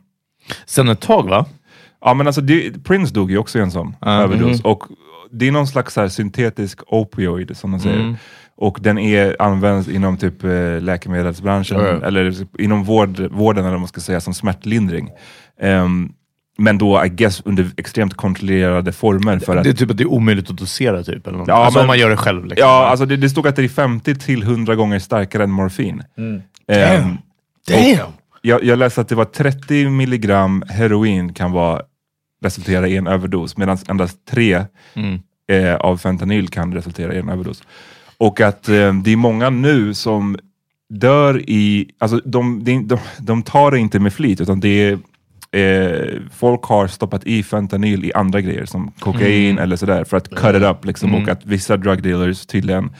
Sen 0.66 0.88
ett 0.88 1.00
tag 1.00 1.28
va? 1.28 1.46
Ja 2.00 2.14
men 2.14 2.26
alltså 2.26 2.40
det, 2.40 2.84
Prince 2.84 3.14
dog 3.14 3.30
ju 3.30 3.38
också 3.38 3.58
i 3.58 3.62
en 3.62 3.70
sån 3.70 3.96
överdos. 4.02 4.60
Och 4.60 4.84
det 5.30 5.48
är 5.48 5.52
någon 5.52 5.66
slags 5.66 5.94
så 5.94 6.00
här 6.00 6.08
syntetisk 6.08 6.80
opioid 6.86 7.56
som 7.56 7.70
de 7.70 7.80
säger. 7.80 8.16
Och 8.56 8.78
den 8.80 8.98
är, 8.98 9.36
används 9.42 9.88
inom 9.88 10.16
typ 10.16 10.44
eh, 10.44 10.80
läkemedelsbranschen, 10.80 11.80
ja. 11.80 12.06
eller 12.06 12.46
inom 12.58 12.84
vård, 12.84 13.20
vården 13.20 13.64
eller 13.64 13.72
vad 13.72 13.80
man 13.80 13.88
ska 13.88 14.00
säga, 14.00 14.20
som 14.20 14.34
smärtlindring. 14.34 15.10
Ehm, 15.60 16.12
men 16.58 16.78
då 16.78 17.04
I 17.04 17.08
guess 17.08 17.42
under 17.44 17.70
extremt 17.76 18.14
kontrollerade 18.14 18.92
former. 18.92 19.38
För 19.38 19.56
att, 19.56 19.64
Det 19.64 19.70
är 19.70 19.74
typ 19.74 19.90
att 19.90 19.96
det 19.96 20.04
är 20.04 20.10
omöjligt 20.10 20.50
att 20.50 20.56
dosera 20.56 21.02
typ. 21.02 21.26
Eller 21.26 21.38
något. 21.38 21.48
Ja, 21.48 21.54
alltså 21.54 21.78
men- 21.78 21.84
om 21.84 21.86
man 21.86 21.98
gör 21.98 22.10
det 22.10 22.16
själv. 22.16 22.44
Liksom. 22.44 22.68
ja, 22.68 22.86
alltså 22.86 23.06
det, 23.06 23.16
det 23.16 23.30
stod 23.30 23.46
att 23.46 23.56
det 23.56 23.64
är 23.64 23.68
50 23.68 24.14
till 24.14 24.42
100 24.42 24.74
gånger 24.74 24.98
starkare 24.98 25.44
än 25.44 25.50
morfin. 25.50 26.02
Ehm, 26.18 26.42
Damn. 26.74 27.18
Damn. 27.68 28.12
jag, 28.42 28.64
jag 28.64 28.78
läste 28.78 29.00
att 29.00 29.08
det 29.08 29.14
var 29.14 29.24
30 29.24 29.88
milligram 29.88 30.64
heroin 30.68 31.34
kan 31.34 31.52
vara, 31.52 31.82
resultera 32.42 32.88
i 32.88 32.96
en 32.96 33.06
överdos, 33.06 33.56
medan 33.56 33.78
endast 33.88 34.26
3 34.30 34.64
eh, 35.50 35.74
av 35.74 35.96
fentanyl 35.96 36.48
kan 36.48 36.74
resultera 36.74 37.14
i 37.14 37.18
en 37.18 37.28
överdos. 37.28 37.62
Och 38.18 38.40
att 38.40 38.68
eh, 38.68 38.94
det 38.94 39.12
är 39.12 39.16
många 39.16 39.50
nu 39.50 39.94
som 39.94 40.38
dör 40.88 41.42
i, 41.50 41.90
alltså 41.98 42.20
de, 42.24 42.64
de, 42.64 42.86
de, 42.88 42.98
de 43.18 43.42
tar 43.42 43.70
det 43.70 43.78
inte 43.78 43.98
med 43.98 44.12
flit, 44.12 44.40
utan 44.40 44.60
det 44.60 44.98
Eh, 45.52 46.20
folk 46.34 46.64
har 46.64 46.86
stoppat 46.86 47.26
i 47.26 47.42
fentanyl 47.42 48.04
i 48.04 48.12
andra 48.12 48.40
grejer 48.40 48.64
som 48.64 48.92
kokain 48.98 49.58
eller 49.58 49.76
sådär 49.76 50.04
för 50.04 50.16
att 50.16 50.30
cut 50.30 50.56
it 50.56 50.62
up. 50.62 50.84
Liksom, 50.84 51.14
Och 51.14 51.28
att 51.28 51.46
vissa 51.46 51.76
drug 51.76 52.02
dealers 52.02 52.46
tydligen 52.46 52.90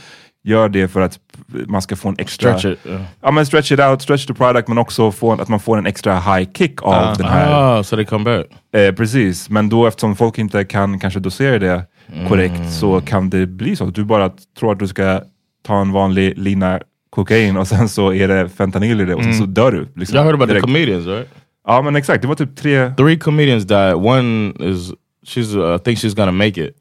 gör 0.42 0.68
det 0.68 0.88
för 0.88 1.00
att 1.00 1.18
man 1.66 1.82
ska 1.82 1.96
få 1.96 2.08
en 2.08 2.16
extra... 2.18 2.58
Stretch 2.58 2.78
it. 2.78 2.90
yeah. 2.90 3.02
Ja 3.22 3.30
men 3.30 3.46
stretch 3.46 3.72
it 3.72 3.80
out, 3.80 4.02
stretch 4.02 4.26
the 4.26 4.34
product 4.34 4.68
men 4.68 4.78
också 4.78 5.12
få, 5.12 5.32
att 5.32 5.48
man 5.48 5.60
får 5.60 5.78
en 5.78 5.86
extra 5.86 6.20
high 6.20 6.52
kick 6.52 6.82
av 6.82 7.16
den 7.16 7.26
här. 7.26 7.78
Ah, 7.78 7.82
so 7.82 7.96
they 7.96 8.04
come 8.04 8.24
back. 8.24 8.46
Eh, 8.82 8.94
precis, 8.94 9.50
men 9.50 9.68
då 9.68 9.86
eftersom 9.86 10.16
folk 10.16 10.38
inte 10.38 10.64
kan 10.64 10.98
kanske 10.98 11.20
dosera 11.20 11.58
det 11.58 11.84
korrekt 12.28 12.72
så 12.72 13.00
kan 13.00 13.30
det 13.30 13.46
bli 13.46 13.76
så 13.76 13.88
att 13.88 13.94
du 13.94 14.04
bara 14.04 14.30
tror 14.58 14.72
att 14.72 14.78
du 14.78 14.88
ska 14.88 15.20
ta 15.66 15.80
en 15.80 15.92
vanlig 15.92 16.38
lina 16.38 16.80
kokain 17.10 17.56
och 17.56 17.68
sen 17.68 17.88
så 17.88 18.12
är 18.12 18.28
det 18.28 18.48
fentanyl 18.48 19.00
i 19.00 19.04
det 19.04 19.14
och 19.14 19.24
sen 19.24 19.34
så 19.34 19.44
dör 19.46 19.72
du. 19.72 19.88
Liksom, 19.96 20.18
Y'all 20.18 20.24
heard 20.24 20.34
about 20.34 20.48
the 20.48 20.54
direkt. 20.54 20.66
comedians, 20.66 21.06
right? 21.06 21.28
Ja 21.66 21.82
men 21.82 21.96
exakt, 21.96 22.22
det 22.22 22.28
var 22.28 22.34
typ 22.34 22.56
tre... 22.56 22.94
Three 22.96 23.18
comedians 23.18 23.64
died. 23.64 23.94
One 23.94 24.52
is 24.60 24.92
she's 25.26 25.56
uh, 25.56 25.76
I 25.76 25.78
think 25.78 25.98
she's 25.98 26.14
gonna 26.14 26.32
make 26.32 26.60
it, 26.60 26.76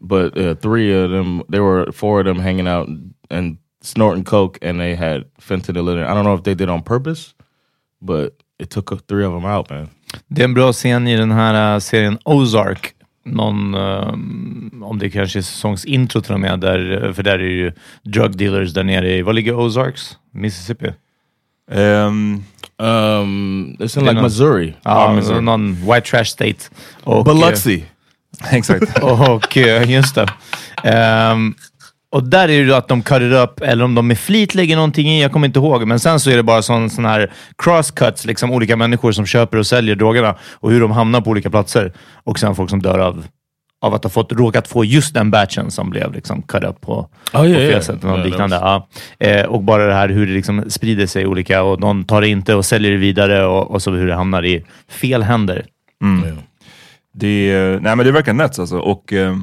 but 0.00 0.36
uh, 0.36 0.54
three 0.54 1.04
of 1.04 1.10
them, 1.10 1.42
there 1.50 1.62
were 1.62 1.92
four 1.92 2.20
of 2.20 2.26
them 2.26 2.38
hanging 2.38 2.68
out 2.68 2.88
and 3.30 3.56
snorting 3.82 4.24
coke, 4.24 4.58
and 4.70 4.78
they 4.80 4.94
had 4.96 5.24
fentanyl 5.40 5.92
in 5.92 5.98
it. 5.98 6.04
I 6.06 6.14
don't 6.14 6.22
know 6.24 6.34
if 6.38 6.42
they 6.44 6.54
did 6.54 6.68
on 6.68 6.82
purpose, 6.82 7.30
but 8.00 8.30
it 8.58 8.70
took 8.70 9.06
three 9.08 9.24
of 9.26 9.32
them 9.32 9.44
out, 9.44 9.70
man. 9.70 9.88
Det 10.28 10.42
är 10.42 10.44
en 10.44 10.54
bra 10.54 10.72
scen 10.72 11.08
i 11.08 11.16
den 11.16 11.30
här 11.32 11.74
äh, 11.74 11.78
serien 11.80 12.18
Ozark. 12.24 12.94
Någon, 13.24 13.74
ehm, 13.74 14.82
om 14.84 14.98
det 14.98 15.10
kanske 15.10 15.38
är 15.38 15.42
säsongsintro 15.42 16.20
till 16.20 16.34
och 16.34 16.40
med, 16.40 16.60
där, 16.60 17.12
för 17.12 17.22
där 17.22 17.32
är 17.32 17.38
det 17.38 17.44
ju 17.44 17.72
drug 18.02 18.36
dealers 18.36 18.72
där 18.74 18.84
nere 18.84 19.16
i, 19.16 19.22
var 19.22 19.32
ligger 19.32 19.54
Ozarks? 19.58 20.16
Mississippi? 20.32 20.92
ehm, 21.70 22.42
Um, 22.78 23.76
it's 23.78 23.96
in 23.96 24.04
like 24.04 24.12
know. 24.14 24.22
Missouri, 24.22 24.74
Ja, 24.84 25.12
Missouri. 25.12 25.40
någon 25.40 25.74
white 25.74 26.00
trash 26.10 26.24
state. 26.24 26.56
Och, 27.04 27.24
Biloxi. 27.24 27.84
exakt. 28.52 28.98
eh, 28.98 29.30
Och, 29.32 29.56
eh, 29.56 29.90
just 29.90 30.14
det. 30.14 30.26
Ehm, 30.84 31.54
och 32.12 32.24
där 32.24 32.42
är 32.42 32.46
det 32.46 32.54
ju 32.54 32.74
att 32.74 32.88
de 32.88 33.02
cut 33.02 33.22
it 33.22 33.32
up, 33.32 33.60
eller 33.60 33.84
om 33.84 33.94
de 33.94 34.06
med 34.06 34.18
flit 34.18 34.54
lägger 34.54 34.76
någonting 34.76 35.08
i, 35.08 35.22
jag 35.22 35.32
kommer 35.32 35.46
inte 35.46 35.58
ihåg. 35.58 35.86
Men 35.86 36.00
sen 36.00 36.20
så 36.20 36.30
är 36.30 36.36
det 36.36 36.42
bara 36.42 36.62
sån, 36.62 36.90
sån 36.90 37.04
här 37.04 37.32
crosscuts, 37.58 38.24
liksom 38.24 38.50
olika 38.50 38.76
människor 38.76 39.12
som 39.12 39.26
köper 39.26 39.58
och 39.58 39.66
säljer 39.66 39.94
drogerna 39.94 40.36
och 40.52 40.70
hur 40.70 40.80
de 40.80 40.90
hamnar 40.90 41.20
på 41.20 41.30
olika 41.30 41.50
platser. 41.50 41.92
Och 42.24 42.38
sen 42.38 42.54
folk 42.54 42.70
som 42.70 42.82
dör 42.82 42.98
av, 42.98 43.24
av 43.80 43.94
att 43.94 44.04
ha 44.04 44.10
fått, 44.10 44.32
råkat 44.32 44.68
få 44.68 44.84
just 44.84 45.14
den 45.14 45.30
batchen 45.30 45.70
som 45.70 45.90
blev 45.90 46.12
liksom 46.12 46.42
cut 46.42 46.64
up 46.64 46.80
på, 46.80 47.08
ja, 47.32 47.38
på 47.38 47.44
fel 47.44 47.82
sätt. 47.82 48.02
Det 48.02 48.24
liknande. 48.24 48.56
Ja. 48.56 48.88
Eh, 49.18 49.44
och 49.44 49.62
bara 49.62 49.86
det 49.86 49.94
här 49.94 50.08
hur 50.08 50.26
det 50.26 50.32
liksom 50.32 50.70
sprider 50.70 51.06
sig 51.06 51.26
olika 51.26 51.62
och 51.62 51.80
någon 51.80 52.04
tar 52.04 52.20
det 52.20 52.28
inte 52.28 52.54
och 52.54 52.64
säljer 52.64 52.90
det 52.90 52.96
vidare 52.96 53.46
och, 53.46 53.70
och 53.70 53.82
så 53.82 53.90
hur 53.90 54.06
det 54.06 54.14
hamnar 54.14 54.44
i 54.44 54.64
fel 54.88 55.22
händer. 55.22 55.66
Det, 57.14 57.78
nej, 57.82 57.96
men 57.96 58.06
det 58.06 58.12
verkar 58.12 58.32
nuts 58.32 58.58
alltså. 58.58 58.78
Och 58.78 59.12
eh, 59.12 59.36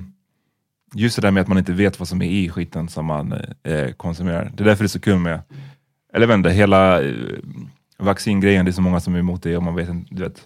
just 0.96 1.16
det 1.16 1.22
där 1.22 1.32
med 1.32 1.42
att 1.42 1.48
man 1.48 1.58
inte 1.58 1.74
vet 1.74 2.00
vad 2.00 2.08
som 2.08 2.22
är 2.22 2.26
i 2.30 2.50
skiten 2.50 2.90
som 2.90 3.06
man 3.06 3.34
eh, 3.64 3.92
konsumerar. 3.98 4.52
Det 4.54 4.64
är 4.64 4.66
därför 4.66 4.84
det 4.84 4.86
är 4.86 4.90
så 4.90 5.00
kul 5.00 5.20
med, 5.20 5.42
eller 6.14 6.34
inte, 6.34 6.50
hela 6.50 7.02
eh, 7.02 7.14
vaccingrejen. 8.00 8.66
Det 8.66 8.72
är 8.72 8.74
så 8.74 8.82
många 8.82 9.00
som 9.00 9.16
är 9.16 9.20
emot 9.20 9.44
det 9.44 9.58
och 9.58 9.64
man 9.64 9.76
vet 9.76 9.90
inte, 9.90 10.16
du 10.16 10.24
vet. 10.24 10.42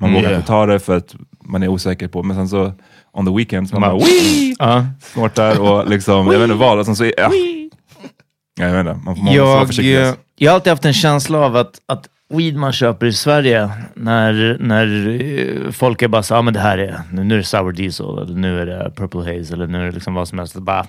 Man 0.00 0.10
Mm. 0.10 0.22
vågar 0.22 0.30
Ja. 0.32 0.36
inte 0.36 0.48
ta 0.48 0.66
det 0.66 0.78
för 0.80 0.96
att 0.96 1.14
man 1.44 1.62
är 1.62 1.68
osäker 1.68 2.08
på, 2.08 2.22
men 2.22 2.36
sen 2.36 2.48
så 2.48 2.72
on 3.12 3.26
the 3.26 3.32
weekends, 3.36 3.72
man 3.72 3.80
Man- 3.80 3.90
bara 3.90 4.04
Wii! 4.06 4.54
Ja. 4.58 4.86
snortar 5.00 5.60
och 5.60 5.88
liksom, 5.88 6.26
jag 6.26 6.32
vet 6.38 6.42
inte 6.42 6.54
vad. 6.54 6.86
Sen 6.86 6.96
så, 6.96 7.04
ja. 7.04 7.12
Ja, 7.16 8.66
jag 8.66 8.72
vet 8.72 8.80
inte, 8.80 9.04
man 9.04 9.16
får, 9.16 9.22
man 9.24 9.34
Jag, 9.34 9.78
eh, 9.80 10.14
jag 10.38 10.50
har 10.50 10.54
alltid 10.54 10.70
haft 10.70 10.84
en 10.84 10.92
känsla 10.92 11.38
av 11.38 11.56
att, 11.56 11.80
att 11.86 12.08
weed 12.32 12.56
man 12.56 12.72
köper 12.72 13.06
i 13.06 13.12
Sverige, 13.12 13.70
när, 13.94 14.56
när 14.60 15.08
eh, 15.20 15.70
folk 15.70 16.02
är 16.02 16.08
bara 16.08 16.22
så 16.22 16.34
ah, 16.34 16.42
men 16.42 16.54
det 16.54 16.60
här 16.60 16.78
är, 16.78 17.00
nu 17.12 17.34
är 17.34 17.38
det 17.38 17.44
sour 17.44 17.72
diesel, 17.72 18.18
eller 18.18 18.34
nu 18.34 18.60
är 18.60 18.66
det 18.66 18.92
purple 18.96 19.20
haze, 19.20 19.54
eller 19.54 19.66
nu 19.66 19.80
är 19.80 19.86
det 19.86 19.92
liksom 19.92 20.14
vad 20.14 20.28
som 20.28 20.38
helst. 20.38 20.54
Bara, 20.54 20.86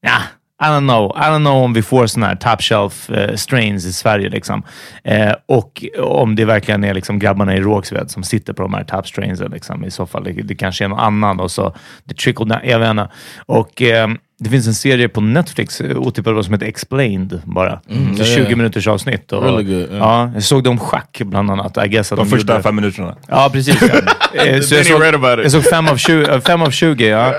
ja, 0.00 0.18
I 0.62 0.66
don't 0.66 0.86
know. 0.88 1.12
I 1.16 1.28
don't 1.30 1.44
know 1.44 1.64
om 1.64 1.72
vi 1.72 1.82
får 1.82 2.06
sådana 2.06 2.26
här 2.26 2.36
top 2.36 2.62
shelf 2.62 3.10
eh, 3.10 3.34
strains 3.34 3.86
i 3.86 3.92
Sverige. 3.92 4.28
Liksom. 4.28 4.62
Eh, 5.04 5.32
och 5.46 5.84
om 5.98 6.34
det 6.34 6.44
verkligen 6.44 6.84
är 6.84 6.94
liksom 6.94 7.18
grabbarna 7.18 7.56
i 7.56 7.60
Rågsved 7.60 8.10
som 8.10 8.22
sitter 8.22 8.52
på 8.52 8.62
de 8.62 8.74
här 8.74 8.84
top 8.84 9.06
strainsen. 9.06 9.50
Liksom. 9.50 9.84
I 9.84 9.90
så 9.90 10.06
fall, 10.06 10.24
det, 10.24 10.32
det 10.32 10.54
kanske 10.54 10.84
är 10.84 10.88
någon 10.88 10.98
annan 10.98 11.40
och 11.40 11.50
så 11.50 11.74
det 12.04 12.14
trickle 12.14 12.44
down. 12.44 12.60
Jag 12.64 12.78
vet 12.78 12.90
inte. 12.90 13.08
Och 13.46 13.82
eh, 13.82 14.08
det 14.44 14.50
finns 14.50 14.66
en 14.66 14.74
serie 14.74 15.08
på 15.08 15.20
Netflix, 15.20 15.80
eh, 15.80 15.96
otippat 15.96 16.34
vad 16.34 16.44
som 16.44 16.54
heter 16.54 16.66
Explained 16.66 17.40
bara. 17.44 17.80
så 18.16 18.22
ja, 18.22 18.24
20 18.24 18.46
ja. 18.50 18.56
minuters 18.56 18.86
avsnitt. 18.86 19.32
Och, 19.32 19.42
Really 19.42 19.64
good, 19.64 19.88
ja. 19.92 19.96
ja, 19.96 20.30
jag 20.34 20.42
såg 20.42 20.64
det 20.64 20.70
om 20.70 20.78
schack 20.78 21.20
bland 21.24 21.50
annat. 21.50 21.76
I 21.86 21.88
guess 21.88 22.12
att 22.12 22.18
De 22.18 22.26
första 22.28 22.52
gjorde- 22.52 22.62
fem 22.62 22.76
minuterna. 22.76 23.16
Ja, 23.28 23.50
precis. 23.52 23.82
Ja. 23.82 23.88
Eh, 24.46 24.60
så 24.60 24.74
jag, 24.74 24.86
såg, 24.86 25.02
read 25.02 25.14
about 25.14 25.38
it. 25.38 25.42
jag 25.42 25.52
såg 25.52 25.64
fem 25.64 25.88
av 25.88 25.96
20. 25.96 26.24
eh, 26.34 26.40
Fem 26.40 26.62
av 26.62 26.70
20 26.70 27.08
ja. 27.08 27.34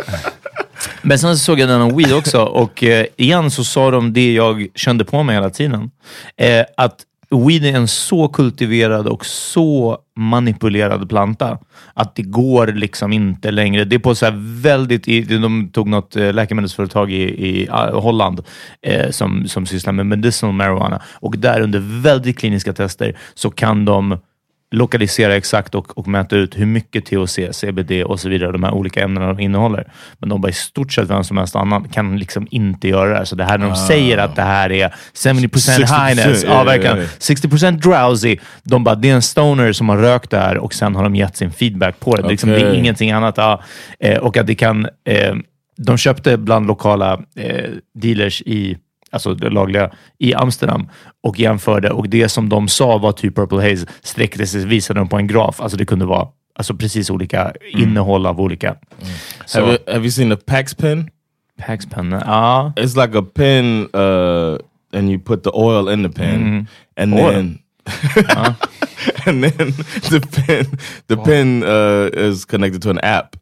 Men 1.01 1.19
sen 1.19 1.37
så 1.37 1.43
såg 1.43 1.59
jag 1.59 1.69
den 1.69 1.81
om 1.81 1.97
weed 1.97 2.13
också 2.13 2.41
och 2.41 2.83
eh, 2.83 3.05
igen 3.17 3.51
så 3.51 3.63
sa 3.63 3.91
de 3.91 4.13
det 4.13 4.33
jag 4.33 4.67
kände 4.75 5.05
på 5.05 5.23
mig 5.23 5.35
hela 5.35 5.49
tiden. 5.49 5.89
Eh, 6.37 6.63
att 6.77 6.95
weed 7.29 7.65
är 7.65 7.75
en 7.75 7.87
så 7.87 8.27
kultiverad 8.27 9.07
och 9.07 9.25
så 9.25 9.97
manipulerad 10.15 11.09
planta 11.09 11.57
att 11.93 12.15
det 12.15 12.23
går 12.23 12.67
liksom 12.67 13.13
inte 13.13 13.51
längre. 13.51 13.85
Det 13.85 13.95
är 13.95 13.99
på 13.99 14.15
så 14.15 14.25
här 14.25 14.61
väldigt... 14.61 15.29
De 15.29 15.69
tog 15.73 15.87
något 15.87 16.15
eh, 16.15 16.33
läkemedelsföretag 16.33 17.11
i, 17.11 17.47
i 17.47 17.67
ah, 17.71 17.99
Holland 17.99 18.41
eh, 18.81 19.09
som, 19.09 19.47
som 19.47 19.65
sysslar 19.65 19.93
med 19.93 20.05
medicinal 20.05 20.55
marijuana 20.55 21.01
och 21.13 21.37
där 21.37 21.61
under 21.61 22.01
väldigt 22.01 22.37
kliniska 22.37 22.73
tester 22.73 23.17
så 23.33 23.49
kan 23.51 23.85
de 23.85 24.17
lokalisera 24.71 25.35
exakt 25.35 25.75
och, 25.75 25.97
och 25.97 26.07
mäta 26.07 26.35
ut 26.35 26.57
hur 26.57 26.65
mycket 26.65 27.05
THC, 27.05 27.39
CBD 27.51 28.03
och 28.03 28.19
så 28.19 28.29
vidare 28.29 28.51
de 28.51 28.63
här 28.63 28.73
olika 28.73 29.03
ämnena 29.03 29.27
de 29.27 29.39
innehåller. 29.39 29.91
Men 30.19 30.29
de 30.29 30.41
bara 30.41 30.49
i 30.49 30.53
stort 30.53 30.93
sett 30.93 31.09
vem 31.09 31.23
som 31.23 31.37
helst 31.37 31.55
annan 31.55 31.89
kan 31.89 32.17
liksom 32.17 32.47
inte 32.51 32.87
göra 32.87 33.09
det 33.09 33.17
här. 33.17 33.25
Så 33.25 33.35
det 33.35 33.43
här 33.43 33.57
när 33.57 33.67
de 33.67 33.75
säger 33.75 34.17
att 34.17 34.35
det 34.35 34.41
här 34.41 34.71
är 34.71 34.89
70%, 35.15 35.49
60%, 35.49 36.07
highness, 36.07 36.43
ja, 36.43 36.49
ja, 36.49 36.57
ja, 36.57 36.63
verkligen. 36.63 36.97
ja. 36.97 37.03
60% 37.03 37.71
drowsy. 37.71 38.37
De 38.63 38.83
bara, 38.83 38.95
det 38.95 39.09
är 39.09 39.15
en 39.15 39.21
stoner 39.21 39.73
som 39.73 39.89
har 39.89 39.97
rökt 39.97 40.31
det 40.31 40.39
här 40.39 40.57
och 40.57 40.73
sen 40.73 40.95
har 40.95 41.03
de 41.03 41.15
gett 41.15 41.37
sin 41.37 41.51
feedback 41.51 41.99
på 41.99 42.15
det. 42.15 42.21
Det 42.21 42.27
är 42.27 42.29
Liksom, 42.29 42.49
det 42.49 42.61
är 42.61 42.73
ingenting 42.73 43.11
annat. 43.11 43.37
Ja. 43.37 43.63
Eh, 43.99 44.17
och 44.17 44.37
att 44.37 44.47
det 44.47 44.55
kan... 44.55 44.87
Eh, 45.07 45.35
de 45.77 45.97
köpte 45.97 46.37
bland 46.37 46.67
lokala 46.67 47.21
eh, 47.35 47.69
dealers 47.93 48.41
i 48.41 48.77
alltså 49.15 49.33
det 49.33 49.49
lagliga, 49.49 49.91
i 50.19 50.33
Amsterdam 50.33 50.89
och 51.23 51.39
jämförde 51.39 51.89
och 51.89 52.09
det 52.09 52.29
som 52.29 52.49
de 52.49 52.67
sa 52.67 52.97
var 52.97 53.11
typ 53.11 53.35
Purple 53.35 53.69
Haze 53.69 53.87
sträckte 54.01 54.47
sig, 54.47 54.65
visade 54.65 54.99
de 54.99 55.09
på 55.09 55.17
en 55.17 55.27
graf. 55.27 55.61
Alltså 55.61 55.77
det 55.77 55.85
kunde 55.85 56.05
vara 56.05 56.27
alltså 56.55 56.73
precis 56.75 57.09
olika 57.09 57.53
innehåll 57.71 58.25
av 58.25 58.41
olika. 58.41 58.75
Så, 59.45 59.59
Have, 59.59 59.71
you, 59.71 59.79
have 59.87 59.99
you 59.99 60.11
seen 60.11 60.29
the 60.29 60.35
Pax 60.35 60.73
pen? 60.73 61.09
Paxpen, 61.57 62.11
ja. 62.11 62.73
It's 62.75 62.95
like 62.95 63.17
a 63.17 63.21
pen, 63.21 63.87
uh, 63.93 64.57
and 64.93 65.09
you 65.09 65.19
put 65.19 65.43
the 65.43 65.51
oil 65.53 65.89
in 65.89 66.03
the 66.03 66.09
pen, 66.09 66.67
and 66.97 67.13
Oil? 67.13 67.31
then 67.31 67.59
and 69.25 69.43
then 69.43 69.73
the 70.09 70.19
pen 70.31 70.65
the 71.07 71.17
pen 71.17 71.63
uh, 71.63 72.09
is 72.13 72.45
connected 72.45 72.81
to 72.81 72.89
an 72.89 72.99
app. 72.99 73.35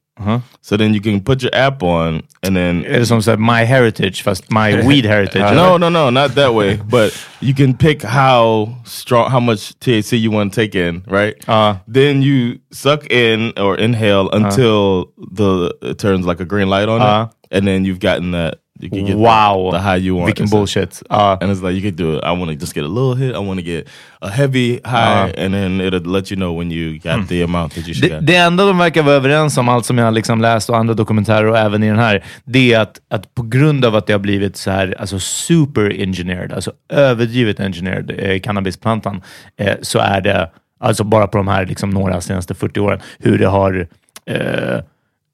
So 0.61 0.77
then 0.77 0.93
you 0.93 1.01
can 1.01 1.21
put 1.21 1.41
your 1.43 1.51
app 1.55 1.83
on, 1.83 2.21
and 2.43 2.55
then 2.55 2.85
Är 2.85 2.99
det 2.99 3.05
som 3.05 3.21
så 3.21 3.37
My 3.37 3.63
Heritage 3.65 4.23
fast 4.23 4.51
My 4.51 4.71
Weed 4.87 5.05
Heritage? 5.05 5.55
no, 5.55 5.77
no, 5.77 5.89
no, 5.89 6.09
not 6.09 6.35
that 6.35 6.53
way. 6.53 6.77
But 6.89 7.11
you 7.41 7.53
can 7.53 7.73
pick 7.77 8.03
how 8.03 8.69
strong, 8.85 9.31
how 9.31 9.39
much 9.39 9.73
THC 9.79 10.19
you 10.19 10.31
want 10.31 10.53
to 10.53 10.61
take 10.61 10.75
in, 10.75 11.03
right? 11.07 11.33
Uh. 11.49 11.75
then 11.93 12.21
you 12.21 12.59
suck 12.71 13.05
in 13.11 13.53
or 13.57 13.75
inhale 13.77 14.29
until 14.31 15.05
the 15.35 15.73
it 15.81 15.97
turns 15.97 16.25
like 16.25 16.39
a 16.43 16.45
green 16.45 16.69
light 16.69 16.89
on 16.89 17.01
Uh. 17.01 17.23
it, 17.23 17.57
and 17.57 17.67
then 17.67 17.85
you've 17.85 17.99
gotten 17.99 18.31
that. 18.31 18.59
You 18.81 18.89
can 18.89 19.05
get 19.05 19.15
Wow. 19.17 19.71
the, 19.71 19.77
the 19.77 19.83
high 19.83 20.07
you 20.07 20.15
want. 20.17 20.27
Vilken 20.27 20.49
bullshit. 20.49 21.01
Ja. 21.09 21.37
And 21.41 21.51
it's 21.51 21.61
like 21.61 21.73
you 21.73 21.81
could 21.81 21.95
do 21.97 22.17
it. 22.17 22.23
I 22.23 22.31
want 22.31 22.51
to 22.51 22.55
just 22.57 22.73
get 22.73 22.83
a 22.83 22.87
little 22.87 23.15
hit. 23.15 23.35
I 23.35 23.39
want 23.39 23.59
to 23.59 23.65
get 23.65 23.87
a 24.21 24.29
heavy 24.29 24.79
high, 24.83 25.33
and 25.37 25.53
then 25.53 25.81
it'll 25.81 26.11
let 26.11 26.31
you 26.31 26.35
know 26.37 26.57
when 26.59 26.71
you 26.71 26.99
got 26.99 27.27
the 27.29 27.43
amount 27.43 27.73
that 27.75 27.87
you 27.87 27.93
should 27.93 28.09
Det, 28.11 28.15
get. 28.15 28.27
det 28.27 28.35
enda 28.35 28.65
de 28.65 28.77
verkar 28.77 29.03
vara 29.03 29.15
överens 29.15 29.57
om, 29.57 29.69
allt 29.69 29.85
som 29.85 29.97
jag 29.97 30.05
har 30.05 30.11
liksom 30.11 30.41
läst 30.41 30.69
och 30.69 30.77
andra 30.77 30.93
dokumentärer 30.93 31.45
och 31.45 31.57
även 31.57 31.83
i 31.83 31.87
den 31.89 31.99
här, 31.99 32.23
det 32.45 32.73
är 32.73 32.79
att, 32.79 32.99
att 33.09 33.35
på 33.35 33.43
grund 33.43 33.85
av 33.85 33.95
att 33.95 34.07
det 34.07 34.13
har 34.13 34.19
blivit 34.19 34.57
så 34.57 34.71
här 34.71 34.95
alltså 34.99 35.19
super 35.19 36.01
engineered, 36.01 36.51
alltså 36.53 36.71
överdrivet 36.89 37.59
engineered, 37.59 38.11
eh, 38.17 38.39
cannabisplantan, 38.39 39.21
eh, 39.57 39.73
så 39.81 39.99
är 39.99 40.21
det, 40.21 40.49
alltså 40.79 41.03
bara 41.03 41.27
på 41.27 41.37
de 41.37 41.47
här 41.47 41.65
liksom, 41.65 41.89
några 41.89 42.21
senaste 42.21 42.53
40 42.53 42.79
åren, 42.79 42.99
hur 43.19 43.37
det 43.37 43.47
har 43.47 43.87
eh, 44.25 44.79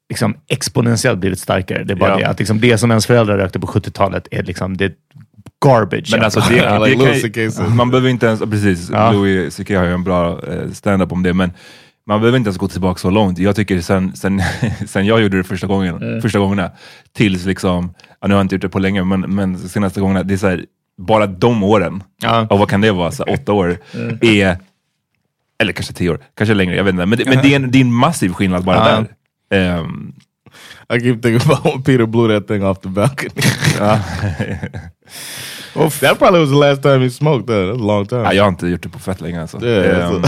liksom 0.09 0.35
exponentiellt 0.47 1.19
blivit 1.19 1.39
starkare. 1.39 1.83
Det 1.83 1.93
är 1.93 1.95
bara 1.95 2.09
Ja. 2.09 2.17
det 2.17 2.25
att 2.27 2.39
liksom, 2.39 2.59
det 2.59 2.77
som 2.77 2.91
ens 2.91 3.05
föräldrar 3.07 3.37
rökte 3.37 3.59
på 3.59 3.67
70-talet 3.67 4.27
är 4.31 4.43
liksom, 4.43 4.77
det 4.77 4.93
garbage. 5.65 6.09
Men 6.11 6.23
alltså 6.23 6.39
det, 6.49 6.55
det 6.85 7.13
like 7.23 7.51
kan, 7.51 7.75
man 7.75 7.91
behöver 7.91 8.09
inte 8.09 8.25
ens, 8.25 8.39
precis, 8.39 8.89
Ja. 8.93 9.11
Louis 9.11 9.55
CK 9.57 9.69
har 9.69 9.83
ju 9.85 9.93
en 9.93 10.03
bra 10.03 10.39
eh, 10.47 10.71
stand-up 10.71 11.11
om 11.11 11.23
det, 11.23 11.33
men 11.33 11.51
man 12.07 12.19
behöver 12.19 12.37
inte 12.37 12.47
ens 12.47 12.57
gå 12.57 12.67
tillbaka 12.67 12.97
så 12.99 13.09
långt. 13.09 13.37
Jag 13.39 13.55
tycker 13.55 13.81
sen, 13.81 14.15
sen, 14.15 14.41
sen 14.87 15.05
jag 15.05 15.21
gjorde 15.21 15.37
det 15.37 15.43
första 15.43 15.67
gången, 15.67 16.21
första 16.21 16.39
gångerna, 16.39 16.71
tills 17.15 17.45
liksom, 17.45 17.93
ja, 18.21 18.27
nu 18.27 18.33
har 18.33 18.39
jag 18.39 18.45
inte 18.45 18.55
gjort 18.55 18.61
det 18.61 18.69
på 18.69 18.79
länge, 18.79 19.03
men, 19.03 19.21
men 19.21 19.57
senaste 19.57 19.99
gångerna, 20.01 20.23
det 20.23 20.33
är 20.33 20.37
så 20.37 20.47
här, 20.47 20.65
bara 20.97 21.27
de 21.27 21.63
åren, 21.63 22.03
Ja. 22.21 22.47
och 22.49 22.59
vad 22.59 22.69
kan 22.69 22.81
det 22.81 22.91
vara, 22.91 23.11
så 23.11 23.25
här, 23.25 23.33
åtta 23.33 23.53
år, 23.53 23.77
är, 24.21 24.57
eller 25.61 25.73
kanske 25.73 25.93
tio 25.93 26.09
år, 26.09 26.19
kanske 26.37 26.53
längre, 26.53 26.75
jag 26.75 26.83
vet 26.83 26.93
inte, 26.93 27.05
men, 27.05 27.17
det- 27.19 27.25
men 27.25 27.41
det, 27.43 27.51
är 27.51 27.55
en, 27.55 27.71
det 27.71 27.77
är 27.77 27.81
en 27.81 27.93
massiv 27.93 28.33
skillnad 28.33 28.63
bara 28.63 28.75
Ja. 28.77 28.83
där. 28.85 29.05
Ehm, 29.50 30.13
I 30.89 31.00
keep 31.00 31.22
thinking 31.22 31.41
about 31.46 31.63
when 31.63 31.84
Peter 31.84 32.06
blew 32.06 32.27
that 32.27 32.48
thing 32.48 32.63
off 32.63 32.82
the 32.82 32.89
balcony. 32.89 33.32
that 36.00 36.20
probably 36.20 36.39
was 36.39 36.50
the 36.50 36.58
last 36.58 36.82
time 36.82 37.01
he 37.01 37.10
smoked. 37.10 37.48
That, 37.48 37.53
that 37.53 37.74
was 37.74 37.82
a 37.82 37.84
long 37.84 38.06
time. 38.06 38.24
ja, 38.24 38.34
jag 38.34 38.44
har 38.44 38.50
inte 38.50 38.68
gjort 38.68 38.84
det 38.84 38.89
på 38.89 39.00
fett 39.00 39.22
länge 39.22 39.41
alltså. 39.41 39.65
yeah, 39.65 40.22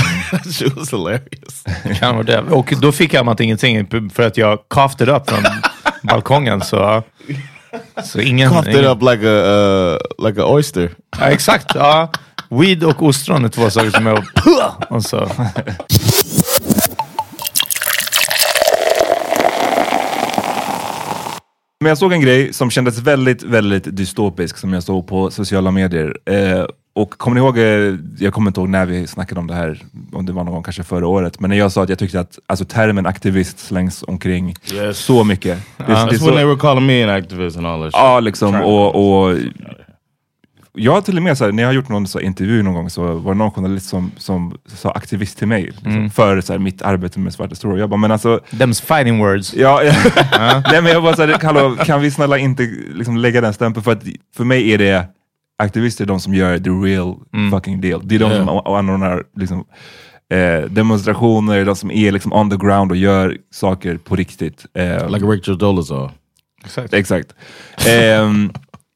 shit 0.52 0.76
was 0.76 0.94
hilarious. 0.94 1.64
Kan 2.00 2.16
vara 2.16 2.24
det. 2.24 2.40
Och 2.40 2.74
då 2.82 2.92
fick 2.92 3.14
jag 3.14 3.30
att 3.30 3.40
ingenting 3.40 4.10
för 4.10 4.24
att 4.24 4.38
jag 4.38 4.60
coughed 4.68 5.02
it 5.02 5.08
up 5.16 5.30
från 5.30 5.44
balkongen. 6.04 6.62
Så, 6.62 7.04
så 8.04 8.20
ingen... 8.20 8.50
Coughed 8.50 8.68
it 8.68 8.76
ingen 8.80 8.92
up 8.92 9.02
like 9.02 9.28
a 9.28 9.30
uh, 9.30 9.98
like 10.28 10.42
a 10.42 10.46
oyster. 10.48 10.90
Ja, 11.20 11.26
exakt. 11.26 11.76
Ja. 11.76 12.12
Weed 12.50 12.84
och 12.84 13.04
ostron 13.04 13.46
är 13.46 13.50
två 13.50 13.70
saker 13.70 13.90
som 13.90 14.06
jag... 14.06 14.26
Och 14.90 15.04
så. 15.04 15.30
Men 21.82 21.90
jag 21.90 21.98
såg 21.98 22.14
en 22.14 22.22
grej 22.22 22.54
som 22.54 22.72
kändes 22.72 23.00
väldigt, 23.00 23.44
väldigt 23.44 23.98
dystopisk 23.98 24.58
som 24.58 24.74
jag 24.74 24.84
såg 24.84 25.08
på 25.08 25.32
sociala 25.32 25.72
medier. 25.72 26.18
Eh, 26.26 26.66
och 26.94 27.10
kommer 27.12 27.36
ni 27.36 27.42
ihåg, 27.42 27.58
eh, 27.58 27.96
jag 28.20 28.34
kommer 28.34 28.50
inte 28.50 28.60
ihåg 28.60 28.70
när 28.70 28.86
vi 28.86 29.08
snackade 29.08 29.40
om 29.40 29.48
det 29.48 29.54
här, 29.54 29.80
om 30.14 30.26
det 30.26 30.34
var 30.34 30.44
någon 30.44 30.54
gång 30.54 30.64
kanske 30.64 30.84
förra 30.84 31.08
året, 31.08 31.40
men 31.40 31.50
när 31.50 31.58
jag 31.58 31.72
sa 31.72 31.84
att 31.84 31.90
jag 31.90 32.00
tyckte 32.00 32.20
att 32.20 32.40
alltså, 32.48 32.66
termen 32.66 33.06
aktivist 33.06 33.60
slängs 33.60 34.04
omkring 34.08 34.56
Yes. 34.74 34.98
så 34.98 35.24
mycket. 35.24 35.58
Det, 35.78 35.84
det 35.84 35.92
är 35.92 35.96
That's 35.96 36.18
så- 36.18 36.26
when 36.26 36.36
they 36.36 36.46
were 36.46 36.58
calling 36.60 36.86
me 36.86 37.04
an 37.04 37.10
activist 37.10 37.58
and 37.58 37.68
all 37.68 37.80
that 37.82 37.94
shit. 37.94 38.02
Ja, 38.04 38.20
liksom. 38.20 38.56
Och, 38.56 38.96
och 39.30 39.36
jag 40.74 40.92
har 40.92 41.02
till 41.02 41.18
och 41.18 41.24
med, 41.24 41.38
så 41.38 41.46
här, 41.46 41.52
när 41.52 41.64
jag 41.64 41.68
har 41.70 41.74
gjort 41.74 41.90
någon 41.90 42.08
så 42.08 42.20
här, 42.20 42.26
intervju 42.26 42.64
någon 42.64 42.74
gång 42.74 42.90
så 42.90 43.14
var 43.16 43.34
det 43.34 43.38
någon 43.38 43.52
journalist 43.52 43.90
som, 43.90 44.12
som 44.18 44.58
sa 44.66 44.92
aktivist 44.92 45.38
till 45.38 45.48
mig 45.48 45.64
liksom, 45.64 46.10
för 46.10 46.42
så 46.42 46.54
här, 46.54 46.60
mitt 46.60 46.82
arbete 46.82 47.20
med 47.20 47.34
Svarta 47.34 47.56
Stora. 47.56 47.80
Jag 47.80 47.90
bara, 47.90 47.98
men 47.98 48.12
alltså 48.12 48.40
Them's 48.52 48.84
fighting 48.86 49.20
words. 49.20 49.54
Ja, 49.54 49.82
Nej, 50.72 50.82
men 50.82 50.86
jag 50.92 51.04
bara 51.04 51.16
såhär, 51.16 51.38
hallå, 51.44 51.76
kan 51.86 52.02
vi 52.02 52.12
snälla 52.12 52.38
inte 52.38 52.64
liksom, 52.94 53.18
lägga 53.18 53.42
den 53.42 53.54
stämpeln? 53.54 53.84
För 53.84 53.92
att 53.92 54.04
för 54.38 54.44
mig 54.44 54.74
är 54.74 54.78
det 54.78 55.06
aktivister 55.64 56.06
de 56.06 56.20
som 56.20 56.34
gör 56.34 56.58
the 56.60 56.70
real 56.70 57.16
fucking 57.52 57.82
deal. 57.82 58.02
Det 58.04 58.16
är 58.16 58.20
de 58.20 58.32
Ja. 58.32 58.38
som 58.38 58.74
anordnar 58.76 59.24
liksom, 59.36 59.66
eh, 60.34 60.70
demonstrationer, 60.70 61.66
de 61.66 61.76
som 61.76 61.92
är 61.92 62.12
liksom 62.12 62.34
on 62.34 62.50
the 62.50 62.56
ground 62.58 62.92
och 62.92 62.98
gör 62.98 63.38
saker 63.54 63.98
på 63.98 64.16
riktigt. 64.16 64.66
Eh, 64.74 65.10
Like 65.10 65.26
Richard 65.26 65.58
Dolezal. 65.60 66.10
Exakt. 66.92 67.34
Ehm, 67.88 68.52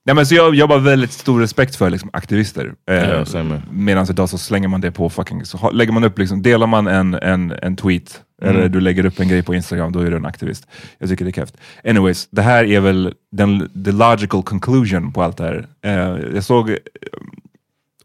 nej, 0.06 0.16
men 0.16 0.26
så 0.26 0.36
jag, 0.36 0.56
jag 0.56 0.68
har 0.68 0.80
väldigt 0.80 1.12
stor 1.12 1.40
respekt 1.42 1.76
för 1.76 1.90
liksom, 1.90 2.10
aktivister. 2.14 2.74
Eh, 2.92 2.96
Ja. 3.34 3.44
Medan 3.72 4.08
idag 4.10 4.30
så 4.30 4.38
slänger 4.38 4.68
man 4.68 4.82
det 4.82 4.92
på 4.92 5.10
fucking, 5.10 5.46
så 5.46 5.70
lägger 5.72 5.92
man 5.94 6.04
upp, 6.04 6.20
liksom, 6.20 6.42
delar 6.42 6.68
man 6.68 6.88
en, 6.88 7.14
en, 7.14 7.52
en 7.62 7.76
tweet, 7.76 8.22
eller 8.42 8.70
du 8.70 8.80
lägger 8.80 9.06
upp 9.06 9.20
en 9.20 9.28
grej 9.28 9.44
på 9.44 9.56
Instagram, 9.56 9.92
då 9.92 10.00
är 10.00 10.12
du 10.12 10.18
en 10.18 10.26
aktivist. 10.26 10.68
Jag 11.00 11.10
tycker 11.10 11.26
det 11.26 11.32
är 11.32 11.34
keft. 11.34 11.58
Anyways, 11.88 12.28
det 12.32 12.42
här 12.42 12.64
är 12.66 12.80
väl 12.80 13.14
den 13.32 13.84
the 13.86 13.92
logical 13.92 14.44
conclusion 14.44 15.12
på 15.14 15.24
allt 15.24 15.38
det 15.38 15.44
här. 15.44 15.68
Eh, 15.86 16.18
jag 16.36 16.44
såg 16.44 16.70
eh, 16.70 16.76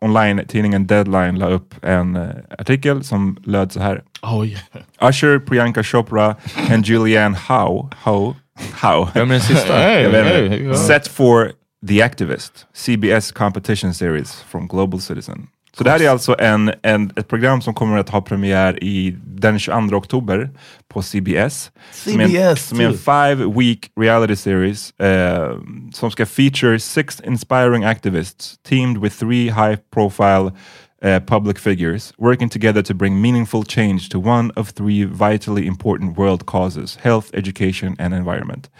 online-tidningen 0.01 0.87
Deadline 0.87 1.39
la 1.39 1.49
upp 1.49 1.75
en 1.83 2.17
eh, 2.17 2.29
artikel 2.59 3.05
som 3.05 3.37
löd 3.45 3.73
så 3.73 3.81
här. 3.81 4.03
Oh 4.23 4.47
yeah. 4.47 4.63
Usher, 5.11 5.39
Priyanka 5.39 5.83
Chopra 5.83 6.37
and 6.71 6.87
Julianne 6.87 7.37
Howe, 7.49 7.89
Howe, 8.05 8.35
Howe 8.83 9.09
Vem 9.15 9.31
är 9.31 9.35
den 9.35 9.41
sista? 9.41 9.73
Hey, 9.79 10.11
hey, 10.11 10.65
go. 10.65 10.75
Set 10.75 11.09
for 11.09 11.53
The 11.89 12.03
Activist, 12.03 12.67
CBS 12.75 13.33
competition 13.33 13.95
series 13.95 14.43
from 14.43 14.69
Global 14.69 15.01
Citizen. 15.01 15.49
Så 15.73 15.85
det 15.85 15.91
här 15.91 16.03
är 16.03 16.09
alltså 16.11 16.37
en, 16.39 16.73
en, 16.83 17.13
ett 17.17 17.29
program 17.29 17.63
som 17.63 17.75
kommer 17.75 17.99
att 17.99 18.09
ha 18.09 18.21
premiär 18.21 18.85
i 18.85 19.17
den 19.25 19.59
22 19.59 19.97
oktober 19.97 20.51
på 20.89 21.03
CBS. 21.03 21.71
En, 22.07 22.13
CBS, 22.13 22.69
som 22.69 22.81
är 22.81 22.85
en 22.85 22.93
too. 22.93 22.99
five 22.99 23.61
week 23.61 23.91
reality 24.01 24.37
series 24.37 25.01
eh, 25.01 25.57
som 25.93 26.11
ska 26.11 26.27
feature 26.27 26.81
six 26.81 27.21
inspiring 27.21 27.85
activists 27.85 28.57
teamed 28.69 28.99
with 28.99 29.19
three 29.19 29.45
high 29.45 29.77
profile 29.95 30.53
uh, 31.03 31.21
public 31.21 31.59
figures 31.59 32.13
working 32.19 32.49
together 32.51 32.83
to 32.83 32.95
bring 32.95 33.21
meaningful 33.21 33.65
change 33.65 34.09
to 34.09 34.19
one 34.19 34.51
of 34.57 34.69
three 34.71 35.05
vitally 35.05 35.67
important 35.67 36.17
world 36.19 36.45
causes 36.47 36.97
health, 36.97 37.31
education, 37.35 37.97
and 37.99 38.15
environment. 38.15 38.71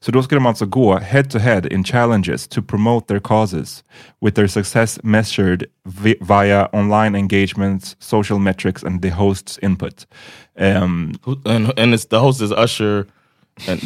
Så 0.00 0.10
då 0.12 0.22
ska 0.22 0.34
de 0.34 0.46
alltså 0.46 0.66
gå 0.66 0.98
head 0.98 1.30
to 1.30 1.38
head 1.38 1.66
in 1.72 1.84
challenges 1.84 2.46
to 2.48 2.62
promote 2.62 3.06
their 3.06 3.20
causes 3.20 3.84
with 4.22 4.34
their 4.34 4.48
success 4.48 4.98
measured 5.02 5.64
vi- 5.84 6.16
via 6.20 6.68
online 6.72 7.18
engagements, 7.18 7.96
social 7.98 8.38
metrics, 8.38 8.84
and 8.84 9.02
the 9.02 9.10
host's 9.10 9.58
input. 9.62 10.06
Um, 10.60 11.12
And 11.44 11.72
and 11.78 11.94
it's 11.94 12.08
the 12.08 12.20
host 12.20 12.40
is 12.42 12.52
Usher 12.52 13.06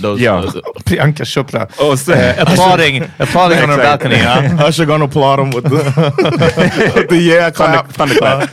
those 0.02 0.20
Yeah. 0.22 0.44
uh, 0.44 0.52
Priyanka 0.84 1.24
Chopra. 1.24 1.66
och 1.90 1.98
sen, 1.98 2.18
Uh, 2.18 2.42
applauding, 2.42 3.02
applauding 3.18 3.62
on 3.64 3.70
her 3.70 3.76
balcony. 3.76 4.16
Ja. 4.16 4.68
Usher 4.68 4.84
gonna 4.84 5.04
applaud 5.04 5.38
him 5.40 5.50
with 5.50 5.68
the, 5.68 5.84
with 7.00 7.08
the 7.08 7.16
yeah 7.16 7.50
clap. 7.52 7.92
Thunderclap. 7.94 8.48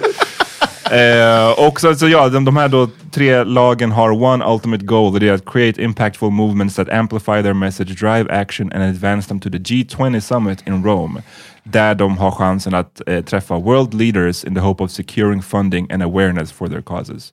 Eh, 0.91 1.65
och 1.67 1.81
så, 1.81 1.95
så 1.95 2.07
ja, 2.07 2.29
de, 2.29 2.45
de 2.45 2.57
här 2.57 2.67
då 2.67 2.89
tre 3.11 3.43
lagen 3.43 3.91
har 3.91 4.23
one 4.23 4.45
ultimate 4.45 4.85
goal. 4.85 5.19
Det 5.19 5.29
är 5.29 5.33
att 5.33 5.45
create 5.45 5.81
impactful 5.83 6.31
movements 6.31 6.75
that 6.75 6.89
amplify 6.89 7.41
their 7.43 7.53
message, 7.53 7.99
drive 7.99 8.31
action 8.31 8.71
and 8.71 8.83
advance 8.83 9.27
them 9.27 9.39
to 9.39 9.49
the 9.49 9.57
G20 9.57 10.19
summit 10.19 10.67
in 10.67 10.83
Rome. 10.83 11.21
Där 11.63 11.95
de 11.95 12.17
har 12.17 12.31
chansen 12.31 12.73
att 12.75 13.01
eh, 13.07 13.21
träffa 13.23 13.57
world 13.57 13.93
leaders 13.93 14.43
in 14.43 14.55
the 14.55 14.61
hope 14.61 14.83
of 14.83 14.91
securing 14.91 15.41
funding 15.41 15.91
and 15.91 16.03
awareness 16.03 16.51
for 16.51 16.67
their 16.67 16.81
causes. 16.81 17.29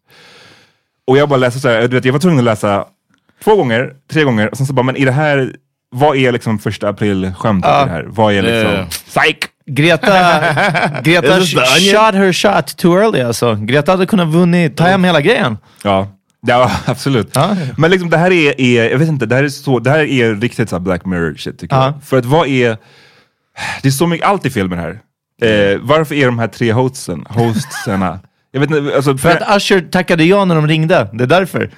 Och 1.06 1.16
jag 1.16 1.28
bara 1.28 1.36
läste 1.38 1.60
så 1.60 1.68
här, 1.68 1.80
jag 2.04 2.12
var 2.12 2.18
tvungen 2.20 2.38
att 2.38 2.44
läsa 2.44 2.84
två 3.44 3.56
gånger, 3.56 3.92
tre 4.12 4.24
gånger, 4.24 4.48
och 4.50 4.56
sen 4.56 4.66
så 4.66 4.72
bara, 4.72 4.82
men 4.82 4.96
i 4.96 5.04
det 5.04 5.12
här, 5.12 5.52
vad 5.94 6.16
är 6.16 6.32
liksom 6.32 6.58
första 6.58 6.88
april-skämtet 6.88 7.70
i 7.70 7.84
det 7.84 7.90
här? 7.90 8.04
Vad 8.08 8.34
är 8.34 8.42
liksom, 8.42 8.72
Yeah. 8.72 8.88
psych! 8.88 9.36
Greta, 9.66 10.08
Greta 11.02 11.40
shot 11.40 12.14
her 12.14 12.32
shot 12.32 12.76
too 12.76 12.98
early 13.02 13.20
alltså. 13.20 13.54
Greta 13.54 13.92
hade 13.92 14.06
kunnat 14.06 14.28
vunnit, 14.28 14.76
ta 14.76 14.84
hem 14.84 15.04
hela 15.04 15.20
grejen. 15.20 15.58
Ja, 15.84 16.08
ja 16.46 16.70
absolut. 16.86 17.30
Ja. 17.34 17.56
Men 17.76 17.90
liksom 17.90 18.10
det 18.10 18.16
här 18.16 18.30
är, 18.32 18.60
är, 18.60 18.90
jag 18.90 18.98
vet 18.98 19.08
inte, 19.08 19.26
det 19.26 19.34
här 19.34 19.44
är, 19.44 19.48
så, 19.48 19.78
det 19.78 19.90
här 19.90 19.98
är 19.98 20.34
riktigt 20.34 20.68
så 20.68 20.76
här 20.76 20.80
Black 20.80 21.04
Mirror 21.04 21.34
shit 21.34 21.58
tycker 21.58 21.76
Ja. 21.76 21.84
jag. 21.84 21.94
För 22.04 22.16
att 22.18 22.24
vad 22.24 22.46
är, 22.48 22.76
det 23.82 23.88
är 23.88 23.92
så 23.92 24.06
mycket, 24.06 24.26
allt 24.26 24.46
i 24.46 24.50
filmen 24.50 24.78
här. 24.78 24.90
Eh, 25.42 25.78
varför 25.80 26.14
är 26.14 26.26
de 26.26 26.38
här 26.38 26.48
tre 26.48 26.72
hostsen, 26.72 27.26
hostsarna, 27.28 28.18
jag 28.52 28.60
vet 28.60 28.70
inte, 28.70 28.96
alltså, 28.96 29.16
För 29.18 29.30
att 29.30 29.56
Usher 29.56 29.80
tackade 29.80 30.24
ja 30.24 30.44
när 30.44 30.54
de 30.54 30.68
ringde. 30.68 31.08
Det 31.12 31.24
är 31.24 31.28
därför. 31.28 31.70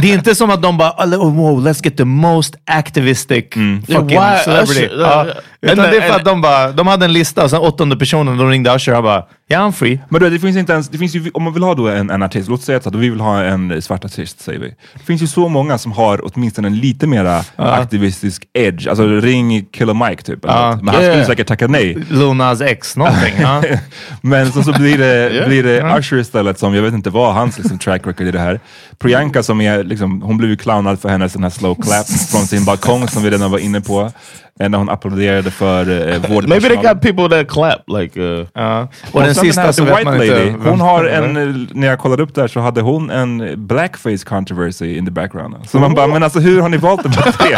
Det 0.00 0.10
är 0.10 0.14
inte 0.14 0.34
som 0.34 0.50
att 0.50 0.62
de 0.62 0.76
bara, 0.78 0.90
oh, 1.06 1.34
wow, 1.34 1.66
let's 1.68 1.84
get 1.84 1.96
the 1.96 2.04
most 2.04 2.54
activistic 2.66 3.44
fucking 3.86 4.06
why 4.06 4.38
celebrity. 4.44 4.84
Usher? 4.84 5.26
Uh, 5.26 5.32
Utan 5.60 5.76
det 5.76 5.96
är 5.96 6.00
för 6.00 6.08
and- 6.08 6.16
att 6.16 6.24
de 6.24 6.40
bara, 6.40 6.72
de 6.72 6.86
hade 6.86 7.04
en 7.04 7.12
lista 7.12 7.44
och 7.44 7.50
sen 7.50 7.60
åttonde 7.60 7.96
personen, 7.96 8.38
de 8.38 8.50
ringde 8.50 8.74
Usher 8.76 8.92
och 8.92 8.96
han 8.96 9.04
bara, 9.04 9.24
ja 9.48 9.58
I'm 9.58 9.72
free. 9.72 10.00
Men 10.08 10.20
du, 10.22 10.30
det 10.30 10.38
finns 10.38 10.56
inte 10.56 10.72
ens, 10.72 10.88
det 10.88 10.98
finns 10.98 11.14
ju, 11.14 11.30
om 11.34 11.42
man 11.42 11.52
vill 11.52 11.62
ha 11.62 11.74
då 11.74 11.88
en, 11.88 12.10
en 12.10 12.22
artist, 12.22 12.48
låt 12.48 12.62
säga 12.62 12.78
att 12.78 12.94
vi 12.94 13.08
vill 13.10 13.20
ha 13.20 13.42
en 13.42 13.82
svart 13.82 14.04
artist, 14.04 14.40
säger 14.40 14.58
vi. 14.58 14.68
Det 14.94 15.04
finns 15.04 15.22
ju 15.22 15.26
så 15.26 15.48
många 15.48 15.78
som 15.78 15.92
har 15.92 16.20
åtminstone 16.24 16.68
en 16.68 16.76
lite 16.76 17.06
mera 17.06 17.44
aktivistisk 17.56 18.44
edge. 18.52 18.86
Alltså 18.88 19.06
ring 19.06 19.64
Killer 19.72 20.08
Mike 20.08 20.22
typ. 20.22 20.44
något. 20.44 20.82
Men 20.82 20.88
han 20.88 20.94
skulle 20.94 21.14
Yeah. 21.14 21.26
säkert 21.26 21.46
tacka 21.46 21.66
nej. 21.66 21.96
Lil 22.10 22.34
Nas 22.34 22.60
X, 22.60 22.96
någonting. 22.96 23.34
ja. 23.40 23.62
Men 24.20 24.52
så, 24.52 24.62
så 24.62 24.72
blir 24.72 24.98
det, 24.98 25.34
Ja. 25.34 25.46
blir 25.46 25.62
det 25.62 25.98
Usher 25.98 26.16
istället 26.18 26.58
som, 26.58 26.74
jag 26.74 26.82
vet 26.82 26.94
inte 26.94 27.10
vad 27.10 27.34
hans 27.34 27.58
liksom, 27.58 27.78
track 27.78 28.06
record 28.06 28.26
i 28.26 28.30
det 28.30 28.38
här. 28.40 28.60
Priyanka 28.98 29.42
som 29.42 29.60
är, 29.60 29.84
liksom, 29.84 30.22
hon 30.22 30.36
blev 30.36 30.50
ju 30.50 30.56
clownad 30.56 31.00
för 31.00 31.08
hennes 31.08 31.32
den 31.32 31.42
här 31.42 31.50
slow 31.50 31.74
clap 31.82 32.06
från 32.30 32.46
sin 32.46 32.64
balkong 32.64 33.08
som 33.08 33.22
vi 33.22 33.30
redan 33.30 33.50
var 33.50 33.58
inne 33.58 33.80
på. 33.80 34.12
Eh, 34.60 34.68
När 34.68 34.78
hon 34.78 34.88
applåderade 34.90 35.50
för 35.50 35.80
eh, 35.80 35.96
vårdpersonalen. 36.06 36.48
Maybe 36.48 36.68
they 36.68 36.76
got 36.76 37.00
people 37.02 37.28
that 37.38 37.48
clap 37.52 37.82
like 38.00 38.20
uh, 38.20 38.46
Ja. 38.54 38.88
Och 39.10 39.14
Och 39.14 39.22
den 39.22 39.34
sista 39.34 39.60
här 39.62 39.72
så 39.72 39.84
vet 39.84 39.98
White 39.98 40.04
man 40.10 40.18
Lady, 40.18 40.48
inte. 40.48 40.68
hon 40.70 40.80
har 40.80 41.04
en, 41.04 41.36
eh, 41.36 41.66
när 41.72 41.86
jag 41.86 41.98
kollade 41.98 42.22
upp 42.22 42.34
där 42.34 42.48
så 42.48 42.60
hade 42.60 42.80
hon 42.80 43.10
en 43.10 43.54
blackface 43.66 44.24
controversy 44.24 44.96
in 44.96 45.04
the 45.04 45.10
background. 45.12 45.56
Så 45.68 45.78
man 45.78 45.94
bara, 45.94 46.06
men 46.06 46.22
alltså 46.22 46.38
hur 46.38 46.60
har 46.60 46.68
ni 46.68 46.76
valt 46.76 47.02
de 47.02 47.08
här 47.12 47.32
tre? 47.32 47.52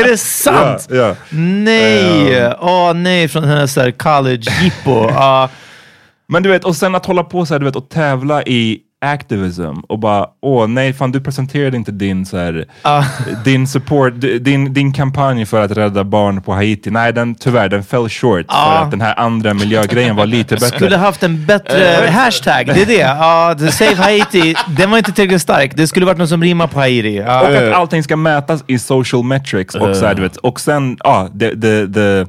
Är 0.00 0.04
det 0.10 0.16
sant? 0.18 0.86
Ja, 0.90 0.96
ja. 0.96 1.14
Nej! 1.30 2.52
Åh 2.60 2.94
nej, 2.94 3.28
från 3.28 3.44
hennes 3.44 3.72
så 3.72 3.80
här 3.80 3.90
college 3.90 4.44
jippo. 4.62 5.10
Ja. 5.10 5.48
Men 6.28 6.42
du 6.42 6.48
vet, 6.48 6.64
och 6.64 6.76
sen 6.76 6.94
att 6.94 7.06
hålla 7.06 7.24
på 7.24 7.46
så 7.46 7.54
här, 7.54 7.58
du 7.58 7.64
vet, 7.64 7.76
och 7.76 7.88
tävla 7.88 8.42
i 8.42 8.78
activism 9.10 9.62
och 9.88 9.98
bara, 9.98 10.26
åh 10.42 10.66
nej, 10.68 10.92
fan 10.92 11.12
du 11.12 11.20
presenterade 11.20 11.76
inte 11.76 11.92
din, 11.92 12.26
så 12.26 12.36
här, 12.38 12.64
din 13.44 13.66
support, 13.68 14.12
din, 14.40 14.72
din 14.74 14.92
kampanj 14.92 15.46
för 15.46 15.64
att 15.64 15.70
rädda 15.70 16.04
barn 16.04 16.42
på 16.42 16.52
Haiti. 16.54 16.90
Nej, 16.90 17.12
den, 17.12 17.34
tyvärr, 17.34 17.68
den 17.68 17.84
fell 17.84 18.08
short 18.08 18.46
för 18.52 18.56
Ja. 18.58 18.78
att 18.78 18.90
den 18.90 19.00
här 19.00 19.18
andra 19.18 19.54
miljögrejen 19.54 20.16
var 20.16 20.26
lite 20.26 20.54
bättre. 20.54 20.68
Skulle 20.76 20.96
haft 20.96 21.22
en 21.22 21.46
bättre 21.46 22.08
hashtag, 22.10 22.66
det 22.66 22.82
är 22.82 22.86
det. 22.86 22.94
Ja, 22.98 23.54
the 23.58 23.72
Save 23.72 23.94
Haiti, 23.96 24.54
den 24.76 24.90
var 24.90 24.98
inte 24.98 25.12
tillräckligt 25.12 25.42
stark. 25.42 25.72
Det 25.76 25.86
skulle 25.86 26.06
varit 26.06 26.18
något 26.18 26.28
som 26.28 26.42
rimmar 26.42 26.66
på 26.66 26.78
Haiti. 26.80 27.16
Ja. 27.16 27.40
Och 27.40 27.54
att 27.56 27.72
allting 27.74 28.02
ska 28.02 28.16
mätas 28.16 28.64
i 28.66 28.78
social 28.78 29.22
metrics 29.24 29.74
och, 29.74 29.96
så 29.96 30.06
här, 30.06 30.14
du 30.14 30.22
vet, 30.22 30.36
och 30.36 30.60
sen, 30.60 30.96
ja, 31.04 31.28
the, 31.40 31.50
the, 31.50 31.86
the, 31.94 32.26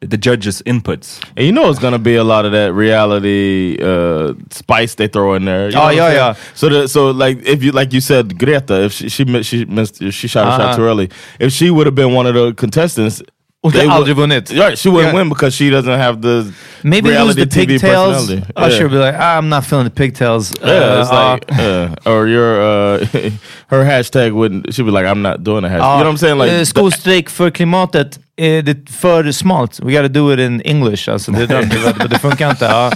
the 0.00 0.16
judges 0.16 0.62
inputs. 0.66 1.18
And 1.36 1.44
you 1.46 1.52
know 1.52 1.68
it's 1.70 1.80
gonna 1.80 1.98
be 1.98 2.14
a 2.16 2.24
lot 2.24 2.44
of 2.44 2.52
that 2.52 2.72
reality 2.72 3.76
uh, 3.82 4.34
spice 4.50 4.94
they 4.94 5.08
throw 5.08 5.34
in 5.34 5.44
there. 5.44 5.68
You 5.68 5.74
know 5.74 5.82
Oh, 5.86 5.90
yeah, 5.90 6.12
yeah. 6.12 6.34
So 6.54 6.68
the, 6.68 6.88
so 6.88 7.10
like 7.10 7.38
if 7.46 7.62
you 7.62 7.72
like 7.72 7.92
you 7.92 8.00
said 8.00 8.38
Greta, 8.38 8.84
if 8.84 8.92
she 8.92 9.08
she 9.08 9.24
she 9.42 9.64
missed 9.64 10.02
she 10.12 10.28
shot 10.28 10.46
a 10.46 10.48
Uh-huh. 10.50 10.58
shot 10.58 10.76
too 10.76 10.82
early. 10.84 11.10
If 11.40 11.52
she 11.52 11.70
would 11.70 11.86
have 11.86 11.94
been 11.96 12.14
one 12.14 12.26
of 12.26 12.34
the 12.34 12.52
contestants, 12.54 13.22
they 13.64 13.70
det 13.70 13.86
would- 13.86 13.90
aldrig 13.92 14.16
vunnit. 14.16 14.50
Right, 14.56 14.78
she 14.78 14.88
wouldn't 14.88 15.12
Yeah. 15.12 15.18
win 15.20 15.28
because 15.28 15.52
she 15.54 15.68
doesn't 15.70 15.98
have 15.98 16.22
the 16.22 16.52
Maybe 16.84 17.08
lose 17.08 17.16
reality 17.16 17.44
the 17.44 17.50
TV 17.50 17.66
pigtails. 17.66 18.14
personality. 18.26 18.52
Usher 18.56 18.82
Yeah. 18.84 18.88
be 18.92 18.96
like, 18.98 19.16
ah, 19.18 19.36
I'm 19.38 19.48
not 19.48 19.64
feeling 19.64 19.84
the 19.84 19.90
pigtails. 19.90 20.52
Yeah, 20.62 20.68
Uh, 20.70 21.00
it's 21.00 21.10
like, 21.12 21.42
uh, 21.60 22.10
or 22.12 22.28
your 22.28 22.50
uh, 22.62 22.98
her 23.72 23.84
hashtag 23.84 24.30
wouldn't. 24.32 24.72
She'd 24.72 24.84
be 24.86 24.92
like, 24.92 25.06
I'm 25.06 25.22
not 25.22 25.42
doing 25.42 25.64
a 25.64 25.68
hashtag. 25.68 25.80
Ja, 25.82 25.98
You 25.98 26.04
know 26.04 26.10
what 26.10 26.22
I'm 26.22 26.38
saying? 26.38 26.38
Like, 26.38 26.66
school 26.66 26.90
strike 26.92 27.28
för 27.30 27.50
klimatet, 27.50 28.16
eh, 28.16 28.22
det 28.38 28.68
är 28.68 28.92
för 28.92 29.32
smalt. 29.32 29.80
We 29.80 29.92
gotta 29.92 30.08
do 30.08 30.32
it 30.34 30.40
in 30.40 30.60
English. 30.64 31.08
Alltså, 31.10 31.32
det, 31.32 31.46
det, 31.46 31.62
det, 31.98 32.08
det 32.08 32.18
funkar 32.18 32.50
inte. 32.50 32.64
Ja. 32.64 32.92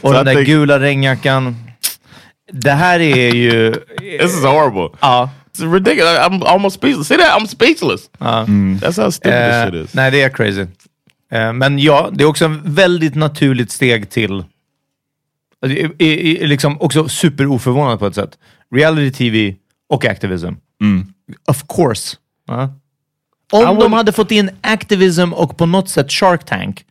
Och 0.00 0.12
den 0.12 0.24
där 0.26 0.42
gula 0.42 0.80
regnjackan. 0.80 1.56
Det 2.52 2.70
här 2.70 3.00
är 3.00 3.34
ju... 3.34 3.72
this 4.20 4.38
is 4.38 4.44
horrible. 4.44 4.98
Ja. 5.00 5.30
It's 5.54 5.72
ridiculous. 5.72 6.18
I'm 6.18 6.44
almost 6.44 6.76
speechless. 6.76 7.06
See 7.08 7.16
that? 7.16 7.40
I'm 7.40 7.46
speechless. 7.46 8.10
That's 8.18 9.02
how 9.02 9.10
stupid 9.10 9.32
Eh, 9.32 9.64
this 9.70 9.74
shit 9.80 9.88
is. 9.88 9.94
nej, 9.94 10.10
det 10.10 10.22
är 10.22 10.28
crazy. 10.28 10.66
Eh, 11.32 11.52
men 11.52 11.78
ja, 11.78 12.10
det 12.12 12.24
är 12.24 12.28
också 12.28 12.44
en 12.44 12.74
väldigt 12.74 13.14
naturligt 13.14 13.70
steg 13.70 14.10
till... 14.10 14.44
alltså, 15.62 15.78
I, 15.78 15.90
i, 15.98 16.42
i, 16.42 16.46
liksom 16.46 16.80
också 16.80 17.08
superoförvånad 17.08 17.98
på 17.98 18.06
ett 18.06 18.14
sätt. 18.14 18.38
Reality 18.74 19.10
TV 19.12 19.54
och 19.88 20.04
activism. 20.04 20.52
Of 21.48 21.64
course. 21.76 22.16
Ja. 22.48 22.74
Om 23.52 23.76
I 23.76 23.80
de 23.80 23.92
hade 23.92 24.12
fått 24.12 24.30
in 24.30 24.50
Activism 24.60 25.32
och 25.32 25.56
på 25.56 25.66
något 25.66 25.88
sätt 25.88 26.12
Shark 26.12 26.44
Tank. 26.44 26.84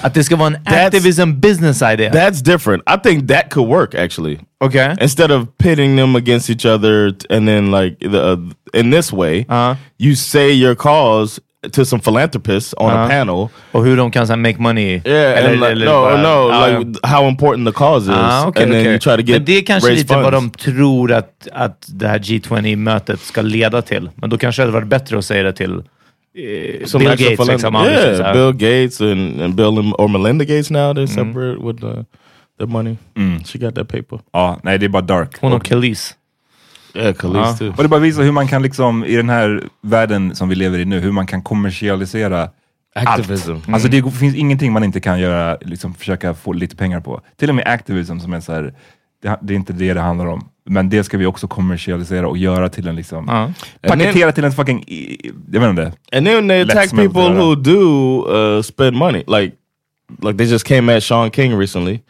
Att 0.00 0.14
det 0.14 0.24
ska 0.24 0.36
vara 0.36 0.46
en 0.46 0.56
That's- 0.56 0.86
Activism 0.86 1.40
business 1.40 1.82
idea. 1.82 2.12
That's 2.12 2.42
different. 2.44 2.82
I 2.90 2.98
think 3.08 3.28
that 3.28 3.50
could 3.50 3.68
work 3.68 3.94
actually. 3.94 4.38
Okay. 4.64 4.94
Instead 5.00 5.30
of 5.30 5.46
pitting 5.58 5.96
them 5.96 6.16
against 6.16 6.50
each 6.50 6.66
other, 6.66 7.14
and 7.30 7.48
then 7.48 7.70
like 7.70 7.96
the, 8.00 8.32
uh, 8.32 8.38
in 8.72 8.90
this 8.90 9.12
way, 9.12 9.40
Uh-huh. 9.48 9.76
you 9.98 10.16
say 10.16 10.50
your 10.52 10.74
cause 10.74 11.40
to 11.72 11.84
some 11.84 12.02
philanthropists 12.02 12.74
on 12.76 12.90
a 12.90 12.94
Uh-huh. 12.94 13.08
panel. 13.08 13.48
Och 13.72 13.84
hur 13.84 13.96
de 13.96 14.10
kan 14.10 14.26
så 14.26 14.32
här, 14.32 14.40
make 14.40 14.58
money. 14.58 15.02
Yeah, 15.04 15.44
and 15.50 15.60
like, 15.60 15.74
no, 15.74 15.90
bara- 15.90 16.22
no, 16.22 16.50
Ja, 16.52 16.78
like 16.78 16.98
how 17.02 17.28
important 17.28 17.68
the 17.68 17.72
cause 17.72 18.10
is, 18.12 18.16
Ah, 18.20 18.46
okej, 18.46 18.62
and 18.62 18.72
then 18.72 18.80
okej. 18.80 18.90
you 18.92 18.98
try 18.98 19.12
to 19.16 19.20
get 19.22 19.28
Men 19.36 19.44
det 19.44 19.58
är 19.58 19.62
kanske 19.62 19.90
lite 19.90 20.14
vad 20.16 20.32
de 20.32 20.40
funds. 20.42 20.64
tror 20.64 21.12
att, 21.12 21.48
att 21.52 21.84
det 21.88 22.08
här 22.08 22.18
G20-mötet 22.18 23.20
ska 23.20 23.42
leda 23.42 23.82
till. 23.82 24.10
Men 24.14 24.30
då 24.30 24.38
kanske 24.38 24.62
det 24.62 24.66
hade 24.66 24.72
varit 24.78 24.88
bättre 24.88 25.18
att 25.18 25.24
säga 25.24 25.42
det 25.42 25.52
till 25.52 25.72
eh, 25.72 26.98
Bill 26.98 27.08
Gates. 27.08 27.48
Liksom, 27.48 27.74
yeah, 27.74 28.22
här. 28.22 28.32
Bill 28.34 28.52
Gates 28.52 29.00
and, 29.00 29.42
and 29.42 29.54
Bill 29.54 29.78
and, 29.78 29.94
or 29.98 30.08
Melinda 30.08 30.44
Gates 30.44 30.70
now 30.70 30.90
Mm. 30.90 30.96
they're 30.96 31.06
separate 31.06 31.66
with 31.66 31.80
the, 31.80 32.04
the 32.60 32.66
money. 32.66 32.96
She 33.46 33.58
got 33.58 33.74
that 33.74 33.88
paper. 33.88 34.20
Ja, 34.32 34.58
nej 34.62 34.78
det 34.78 34.86
är 34.86 34.88
bara 34.88 35.02
dark. 35.02 35.30
Hon 35.40 35.52
Och- 35.52 35.56
och 35.58 35.64
Khalees. 35.64 36.14
Yeah, 36.94 37.14
Khalees 37.14 37.58
too. 37.58 37.72
Och 37.76 37.82
det 37.82 37.88
bara 37.88 38.00
visar 38.00 38.22
hur 38.22 38.32
man 38.32 38.48
kan 38.48 38.62
liksom, 38.62 39.04
i 39.04 39.16
den 39.16 39.28
här 39.28 39.62
världen 39.80 40.34
som 40.34 40.48
vi 40.48 40.54
lever 40.54 40.78
i 40.78 40.84
nu, 40.84 41.00
hur 41.00 41.12
man 41.12 41.26
kan 41.26 41.42
kommersialisera 41.42 42.48
Activism. 42.94 43.52
allt. 43.52 43.68
Alltså 43.68 43.88
det 43.88 44.10
finns 44.10 44.34
ingenting 44.34 44.72
man 44.72 44.84
inte 44.84 45.00
kan 45.00 45.20
göra, 45.20 45.56
liksom 45.60 45.94
försöka 45.94 46.34
få 46.34 46.52
lite 46.52 46.76
pengar 46.76 47.00
på. 47.00 47.20
Till 47.36 47.48
och 47.48 47.54
med 47.54 47.66
activism 47.68 48.18
som 48.18 48.32
är 48.32 48.40
så 48.40 48.52
här, 48.52 48.74
det, 49.22 49.38
det 49.42 49.52
är 49.54 49.56
inte 49.56 49.72
det 49.72 49.94
det 49.94 50.00
handlar 50.00 50.26
om. 50.26 50.48
Men 50.66 50.88
det 50.88 51.04
ska 51.04 51.18
vi 51.18 51.26
också 51.26 51.48
kommersialisera 51.48 52.28
och 52.28 52.38
göra 52.38 52.68
till 52.68 52.88
en 52.88 52.96
liksom, 52.96 53.24
Ja. 53.28 53.52
paketera 53.88 54.32
till 54.32 54.44
en 54.44 54.52
fucking, 54.52 54.84
jag 55.52 55.60
vet 55.60 55.70
inte. 55.70 55.92
And 56.12 56.26
then 56.26 56.48
they 56.48 56.60
attack 56.62 56.90
people 56.90 57.28
who 57.28 57.54
do 57.54 58.26
uh, 58.36 58.62
spend 58.62 58.96
money. 58.96 59.24
Like, 59.26 59.56
like 60.22 60.38
they 60.38 60.46
just 60.46 60.66
came 60.68 60.96
at 60.96 61.02
Sean 61.02 61.30
King 61.30 61.58
recently, 61.58 62.00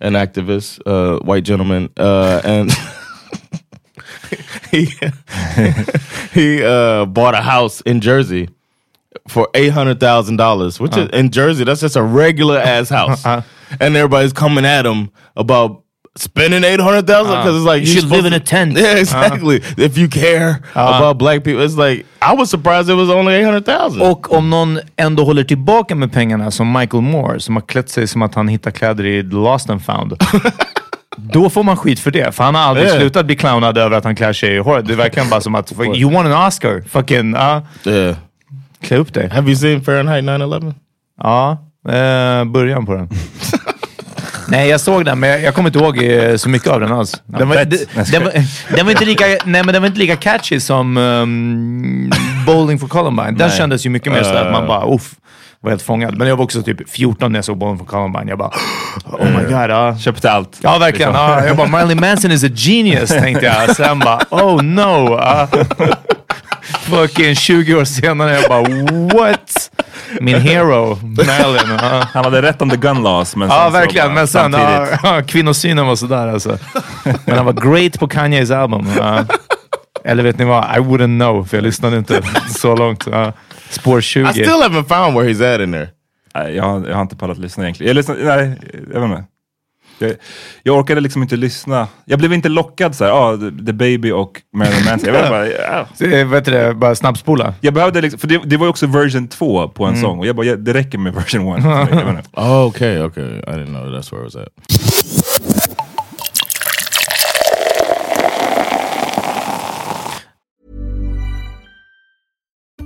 an 0.00 0.16
activist, 0.16 0.80
uh, 0.86 1.34
white 1.34 1.46
gentleman, 1.52 1.88
uh, 2.00 2.40
and 2.44 2.70
he 4.70 4.88
he 6.32 6.62
uh, 6.62 7.04
bought 7.06 7.34
a 7.34 7.42
house 7.42 7.80
in 7.82 8.00
Jersey 8.00 8.48
for 9.28 9.48
eight 9.54 9.70
hundred 9.70 10.00
thousand 10.00 10.36
dollars, 10.36 10.80
which 10.80 10.96
is 10.96 11.08
in 11.12 11.30
Jersey 11.30 11.64
that's 11.64 11.80
just 11.80 11.96
a 11.96 12.02
regular 12.02 12.58
ass 12.58 12.90
uh-huh. 12.92 13.16
house, 13.16 13.44
and 13.80 13.96
everybody's 13.96 14.32
coming 14.32 14.64
at 14.64 14.86
him 14.86 15.10
about. 15.36 15.82
Spending 16.16 16.64
eight 16.64 16.80
hundred 16.80 17.06
thousand 17.06 17.32
uh, 17.32 17.36
because 17.36 17.56
it's 17.56 17.64
like 17.64 17.80
You 17.82 17.86
should 17.86 18.10
live 18.10 18.24
in 18.24 18.32
a 18.32 18.40
tent. 18.40 18.72
Yeah, 18.72 18.82
uh-huh. 18.82 18.98
exactly. 18.98 19.60
If 19.78 19.96
you 19.96 20.08
care 20.08 20.60
uh-huh. 20.74 20.96
about 20.96 21.18
black 21.18 21.44
people, 21.44 21.62
it's 21.62 21.76
like 21.76 22.04
I 22.20 22.34
was 22.34 22.50
surprised 22.50 22.90
it 22.90 22.94
was 22.94 23.08
only 23.08 23.34
eight 23.34 23.44
hundred 23.44 23.64
thousand. 23.64 24.02
Och 24.02 24.32
om 24.32 24.50
någon 24.50 24.80
ändå 24.96 25.24
håller 25.24 25.44
tillbaka 25.44 25.94
med 25.94 26.12
pengarna 26.12 26.50
som 26.50 26.72
Michael 26.72 27.02
Moore, 27.02 27.40
som 27.40 27.56
har 27.56 27.62
klätt 27.62 27.88
sig 27.88 28.08
som 28.08 28.22
att 28.22 28.34
han 28.34 28.48
hittar 28.48 28.70
kläder 28.70 29.06
i 29.06 29.22
The 29.22 29.36
Lost 29.36 29.70
and 29.70 29.82
found. 29.82 30.16
Då 31.16 31.50
får 31.50 31.62
man 31.62 31.76
skit 31.76 32.00
för 32.00 32.10
det, 32.10 32.34
för 32.34 32.44
han 32.44 32.54
har 32.54 32.62
aldrig 32.62 32.86
Yeah. 32.86 32.98
slutat 32.98 33.26
bli 33.26 33.36
clownad 33.36 33.78
över 33.78 33.96
att 33.96 34.04
han 34.04 34.16
klär 34.16 34.32
sig 34.32 34.54
i 34.54 34.58
håret. 34.58 34.86
Det 34.86 34.92
är 34.92 34.96
verkligen 34.96 35.28
bara 35.28 35.40
som 35.40 35.54
att, 35.54 35.72
you 35.96 36.12
won 36.12 36.26
an 36.32 36.46
Oscar, 36.46 36.82
fucking, 36.88 37.32
ja. 37.32 37.62
Yeah. 37.84 38.16
klä 38.82 38.96
upp 38.96 39.14
dig. 39.14 39.28
Have 39.28 39.46
you 39.46 39.56
seen 39.56 39.82
Fahrenheit 39.84 40.24
9/11? 40.24 40.74
Ja, 41.22 41.50
eh, 41.88 42.44
början 42.44 42.86
på 42.86 42.94
den. 42.94 43.08
Nej, 44.48 44.68
jag 44.68 44.80
såg 44.80 45.04
den, 45.04 45.20
men 45.20 45.30
jag, 45.30 45.42
jag 45.42 45.54
kommer 45.54 45.68
inte 45.68 45.78
ihåg 45.78 46.02
eh, 46.02 46.36
så 46.36 46.48
mycket 46.48 46.68
av 46.68 46.80
den 46.80 46.92
alls. 46.92 47.22
Den 47.26 47.48
var, 47.48 47.56
den, 47.56 47.68
den, 48.12 48.24
var, 48.24 48.32
den, 48.76 48.86
var 48.86 48.92
inte 48.92 49.04
lika, 49.04 49.24
nej, 49.26 49.64
men 49.64 49.66
den 49.66 49.82
var 49.82 49.86
inte 49.86 49.98
lika 49.98 50.16
catchy 50.16 50.60
som 50.60 50.96
um, 50.96 52.10
Bowling 52.46 52.78
for 52.78 52.88
Columbine. 52.88 53.34
Den 53.36 53.50
kändes 53.50 53.86
ju 53.86 53.90
mycket 53.90 54.12
mer 54.12 54.22
sådär 54.22 54.44
att 54.44 54.52
man 54.52 54.66
bara, 54.66 54.94
uff, 54.94 55.14
var 55.62 55.70
helt 55.70 55.82
fångad. 55.82 56.18
Men 56.18 56.28
jag 56.28 56.36
var 56.36 56.44
också 56.44 56.62
typ 56.62 56.90
14 56.90 57.32
när 57.32 57.38
jag 57.38 57.44
såg 57.44 57.58
Bowling 57.58 57.78
for 57.78 57.84
Columbine. 57.86 58.28
Jag 58.28 58.38
bara, 58.38 58.48
oh 59.04 59.24
my 59.38 59.42
god. 59.44 59.70
Ja, 59.70 59.96
Köpte 59.98 60.32
allt. 60.32 60.58
ja 60.62 60.78
verkligen. 60.78 61.12
Ja, 61.14 61.44
jag 61.46 61.56
bara, 61.56 61.68
Marilyn 61.68 62.00
Manson 62.00 62.30
is 62.32 62.44
a 62.44 62.48
genius, 62.54 63.08
tänkte 63.22 63.46
jag. 63.46 63.76
Sen 63.76 63.98
bara, 63.98 64.20
oh 64.30 64.62
no. 64.62 65.12
Ja. 65.18 65.48
Fucking 66.62 67.34
20 67.34 67.74
år 67.74 67.84
senare, 67.84 68.34
jag 68.40 68.48
bara, 68.48 68.62
what? 69.18 69.70
Min 70.20 70.40
hero, 70.40 70.98
Marilyn. 71.02 71.78
Ja. 71.82 72.02
Han 72.14 72.24
hade 72.24 72.42
rätt 72.42 72.62
om 72.62 72.70
the 72.70 72.76
gun 72.76 73.02
laws, 73.02 73.36
men 73.36 73.48
Ja, 73.48 73.68
verkligen. 73.68 74.06
bara 74.06 74.14
Men 74.14 74.28
sen, 74.28 74.52
ja, 75.02 75.22
kvinnosynen 75.26 75.86
var 75.86 75.96
sådär 75.96 76.26
alltså. 76.28 76.58
Men 77.24 77.36
han 77.36 77.46
var 77.46 77.52
great 77.52 77.98
på 78.00 78.08
Kanyes 78.08 78.50
album. 78.50 78.88
Eller 80.04 80.22
vet 80.22 80.38
ni 80.38 80.44
vad? 80.44 80.64
I 80.64 80.78
wouldn't 80.80 81.18
know, 81.18 81.44
för 81.44 81.56
jag 81.56 81.64
lyssnade 81.64 81.96
inte 81.98 82.22
så 82.58 82.76
långt. 82.76 83.06
Ja. 83.10 83.32
Spår 83.70 84.00
20. 84.00 84.28
I 84.30 84.32
still 84.32 84.44
haven't 84.62 84.84
found 84.84 85.16
where 85.18 85.28
he's 85.32 85.54
at 85.54 85.60
in 85.60 85.72
there. 85.72 85.88
Nej, 86.34 86.54
jag, 86.56 86.64
har- 86.64 86.86
jag 86.88 86.94
har 86.94 87.02
inte 87.02 87.16
pallat 87.16 87.38
lyssna 87.38 87.62
egentligen. 87.64 87.88
Jag, 87.88 87.94
lyssnar, 87.94 88.16
nej, 88.16 88.58
jag 88.92 89.00
vet 89.00 89.10
inte. 89.10 89.24
Jag, 90.02 90.14
jag 90.62 90.76
orkade 90.78 91.00
liksom 91.00 91.22
inte 91.22 91.36
lyssna. 91.36 91.88
Jag 92.04 92.18
blev 92.18 92.32
inte 92.32 92.48
lockad 92.48 92.94
såhär, 92.94 93.10
ah, 93.12 93.36
the, 93.36 93.64
the 93.66 93.72
Baby 93.72 94.10
och 94.10 94.40
Marilyn 94.56 94.84
Manson. 94.84 95.14
Jag, 95.14 95.20
vet 95.22 95.30
bara, 95.30 95.46
ja. 95.48 95.86
Eh, 96.06 96.26
Vet 96.28 96.44
du 96.44 96.50
det? 96.50 96.74
Bara 96.74 96.94
snabbspola. 96.94 97.54
jag 97.60 97.74
behövde 97.74 98.00
liksom, 98.00 98.20
för 98.20 98.28
det, 98.28 98.40
det 98.44 98.56
var 98.56 98.66
ju 98.66 98.70
också 98.70 98.86
version 98.86 99.28
2 99.28 99.68
på 99.68 99.84
en 99.84 99.96
sång 100.00 100.18
och 100.18 100.26
jag 100.26 100.36
bara, 100.36 100.46
ja, 100.46 100.56
det 100.56 100.74
räcker 100.74 100.98
med 100.98 101.14
version 101.14 101.56
1. 101.58 101.64
Jag 101.64 101.86
vet 101.86 102.08
inte. 102.08 102.22
Oh, 102.32 102.64
okay, 102.66 103.00
okay. 103.02 103.24
I 103.24 103.40
didn't 103.42 103.66
know 103.66 103.84
that's 103.86 104.12
where 104.12 104.26
it 104.26 104.34
was 104.34 104.36
at. 104.36 104.48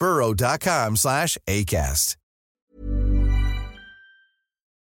burrow.com 0.00 0.96
slash 0.96 1.38
ACAST. 1.46 2.16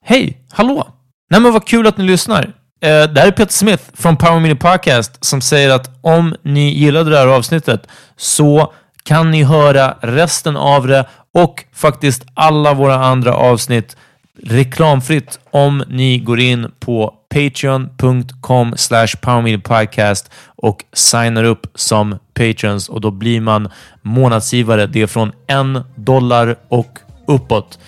Hej! 0.05 0.45
Hallå! 0.51 0.87
Nej 1.29 1.41
men 1.41 1.53
vad 1.53 1.67
kul 1.67 1.87
att 1.87 1.97
ni 1.97 2.03
lyssnar. 2.03 2.43
Eh, 2.81 3.03
det 3.03 3.19
här 3.19 3.27
är 3.27 3.31
Peter 3.31 3.53
Smith 3.53 3.83
från 3.93 4.17
Power 4.17 4.39
Mini 4.39 4.55
Podcast 4.55 5.25
som 5.25 5.41
säger 5.41 5.69
att 5.69 5.89
om 6.01 6.35
ni 6.41 6.69
gillade 6.69 7.09
det 7.09 7.17
här 7.17 7.27
avsnittet 7.27 7.87
så 8.15 8.73
kan 9.03 9.31
ni 9.31 9.43
höra 9.43 9.97
resten 10.01 10.57
av 10.57 10.87
det 10.87 11.05
och 11.33 11.65
faktiskt 11.73 12.25
alla 12.33 12.73
våra 12.73 12.95
andra 12.95 13.33
avsnitt 13.33 13.97
reklamfritt 14.43 15.39
om 15.51 15.83
ni 15.87 16.19
går 16.19 16.39
in 16.39 16.71
på 16.79 17.13
patreon.com 17.29 18.73
slash 18.77 19.07
powerminipodcast 19.21 20.31
och 20.45 20.83
signar 20.93 21.43
upp 21.43 21.67
som 21.75 22.19
patrons 22.33 22.89
och 22.89 23.01
då 23.01 23.11
blir 23.11 23.41
man 23.41 23.69
månadsgivare. 24.01 24.87
Det 24.87 25.01
är 25.01 25.07
från 25.07 25.31
en 25.47 25.83
dollar 25.95 26.55
och 26.67 26.99
uppåt. 27.27 27.79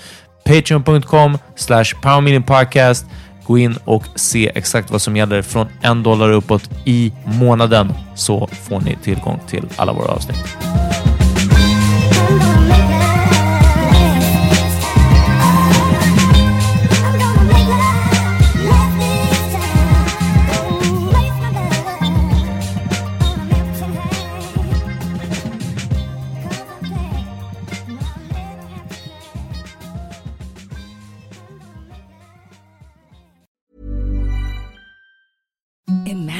Patreon.com 0.46 1.38
slash 1.56 1.86
Podcast. 2.46 3.06
Gå 3.46 3.58
in 3.58 3.78
och 3.86 4.04
se 4.16 4.52
exakt 4.56 4.92
vad 4.92 5.02
som 5.02 5.18
gäller 5.18 5.42
från 5.42 5.68
en 5.82 6.04
dollar 6.04 6.32
uppåt 6.32 6.70
i 6.86 7.14
månaden 7.26 7.94
så 8.16 8.48
får 8.48 8.82
ni 8.82 8.98
tillgång 9.04 9.40
till 9.48 9.66
alla 9.76 9.94
våra 9.94 10.08
avsnitt. 10.08 10.58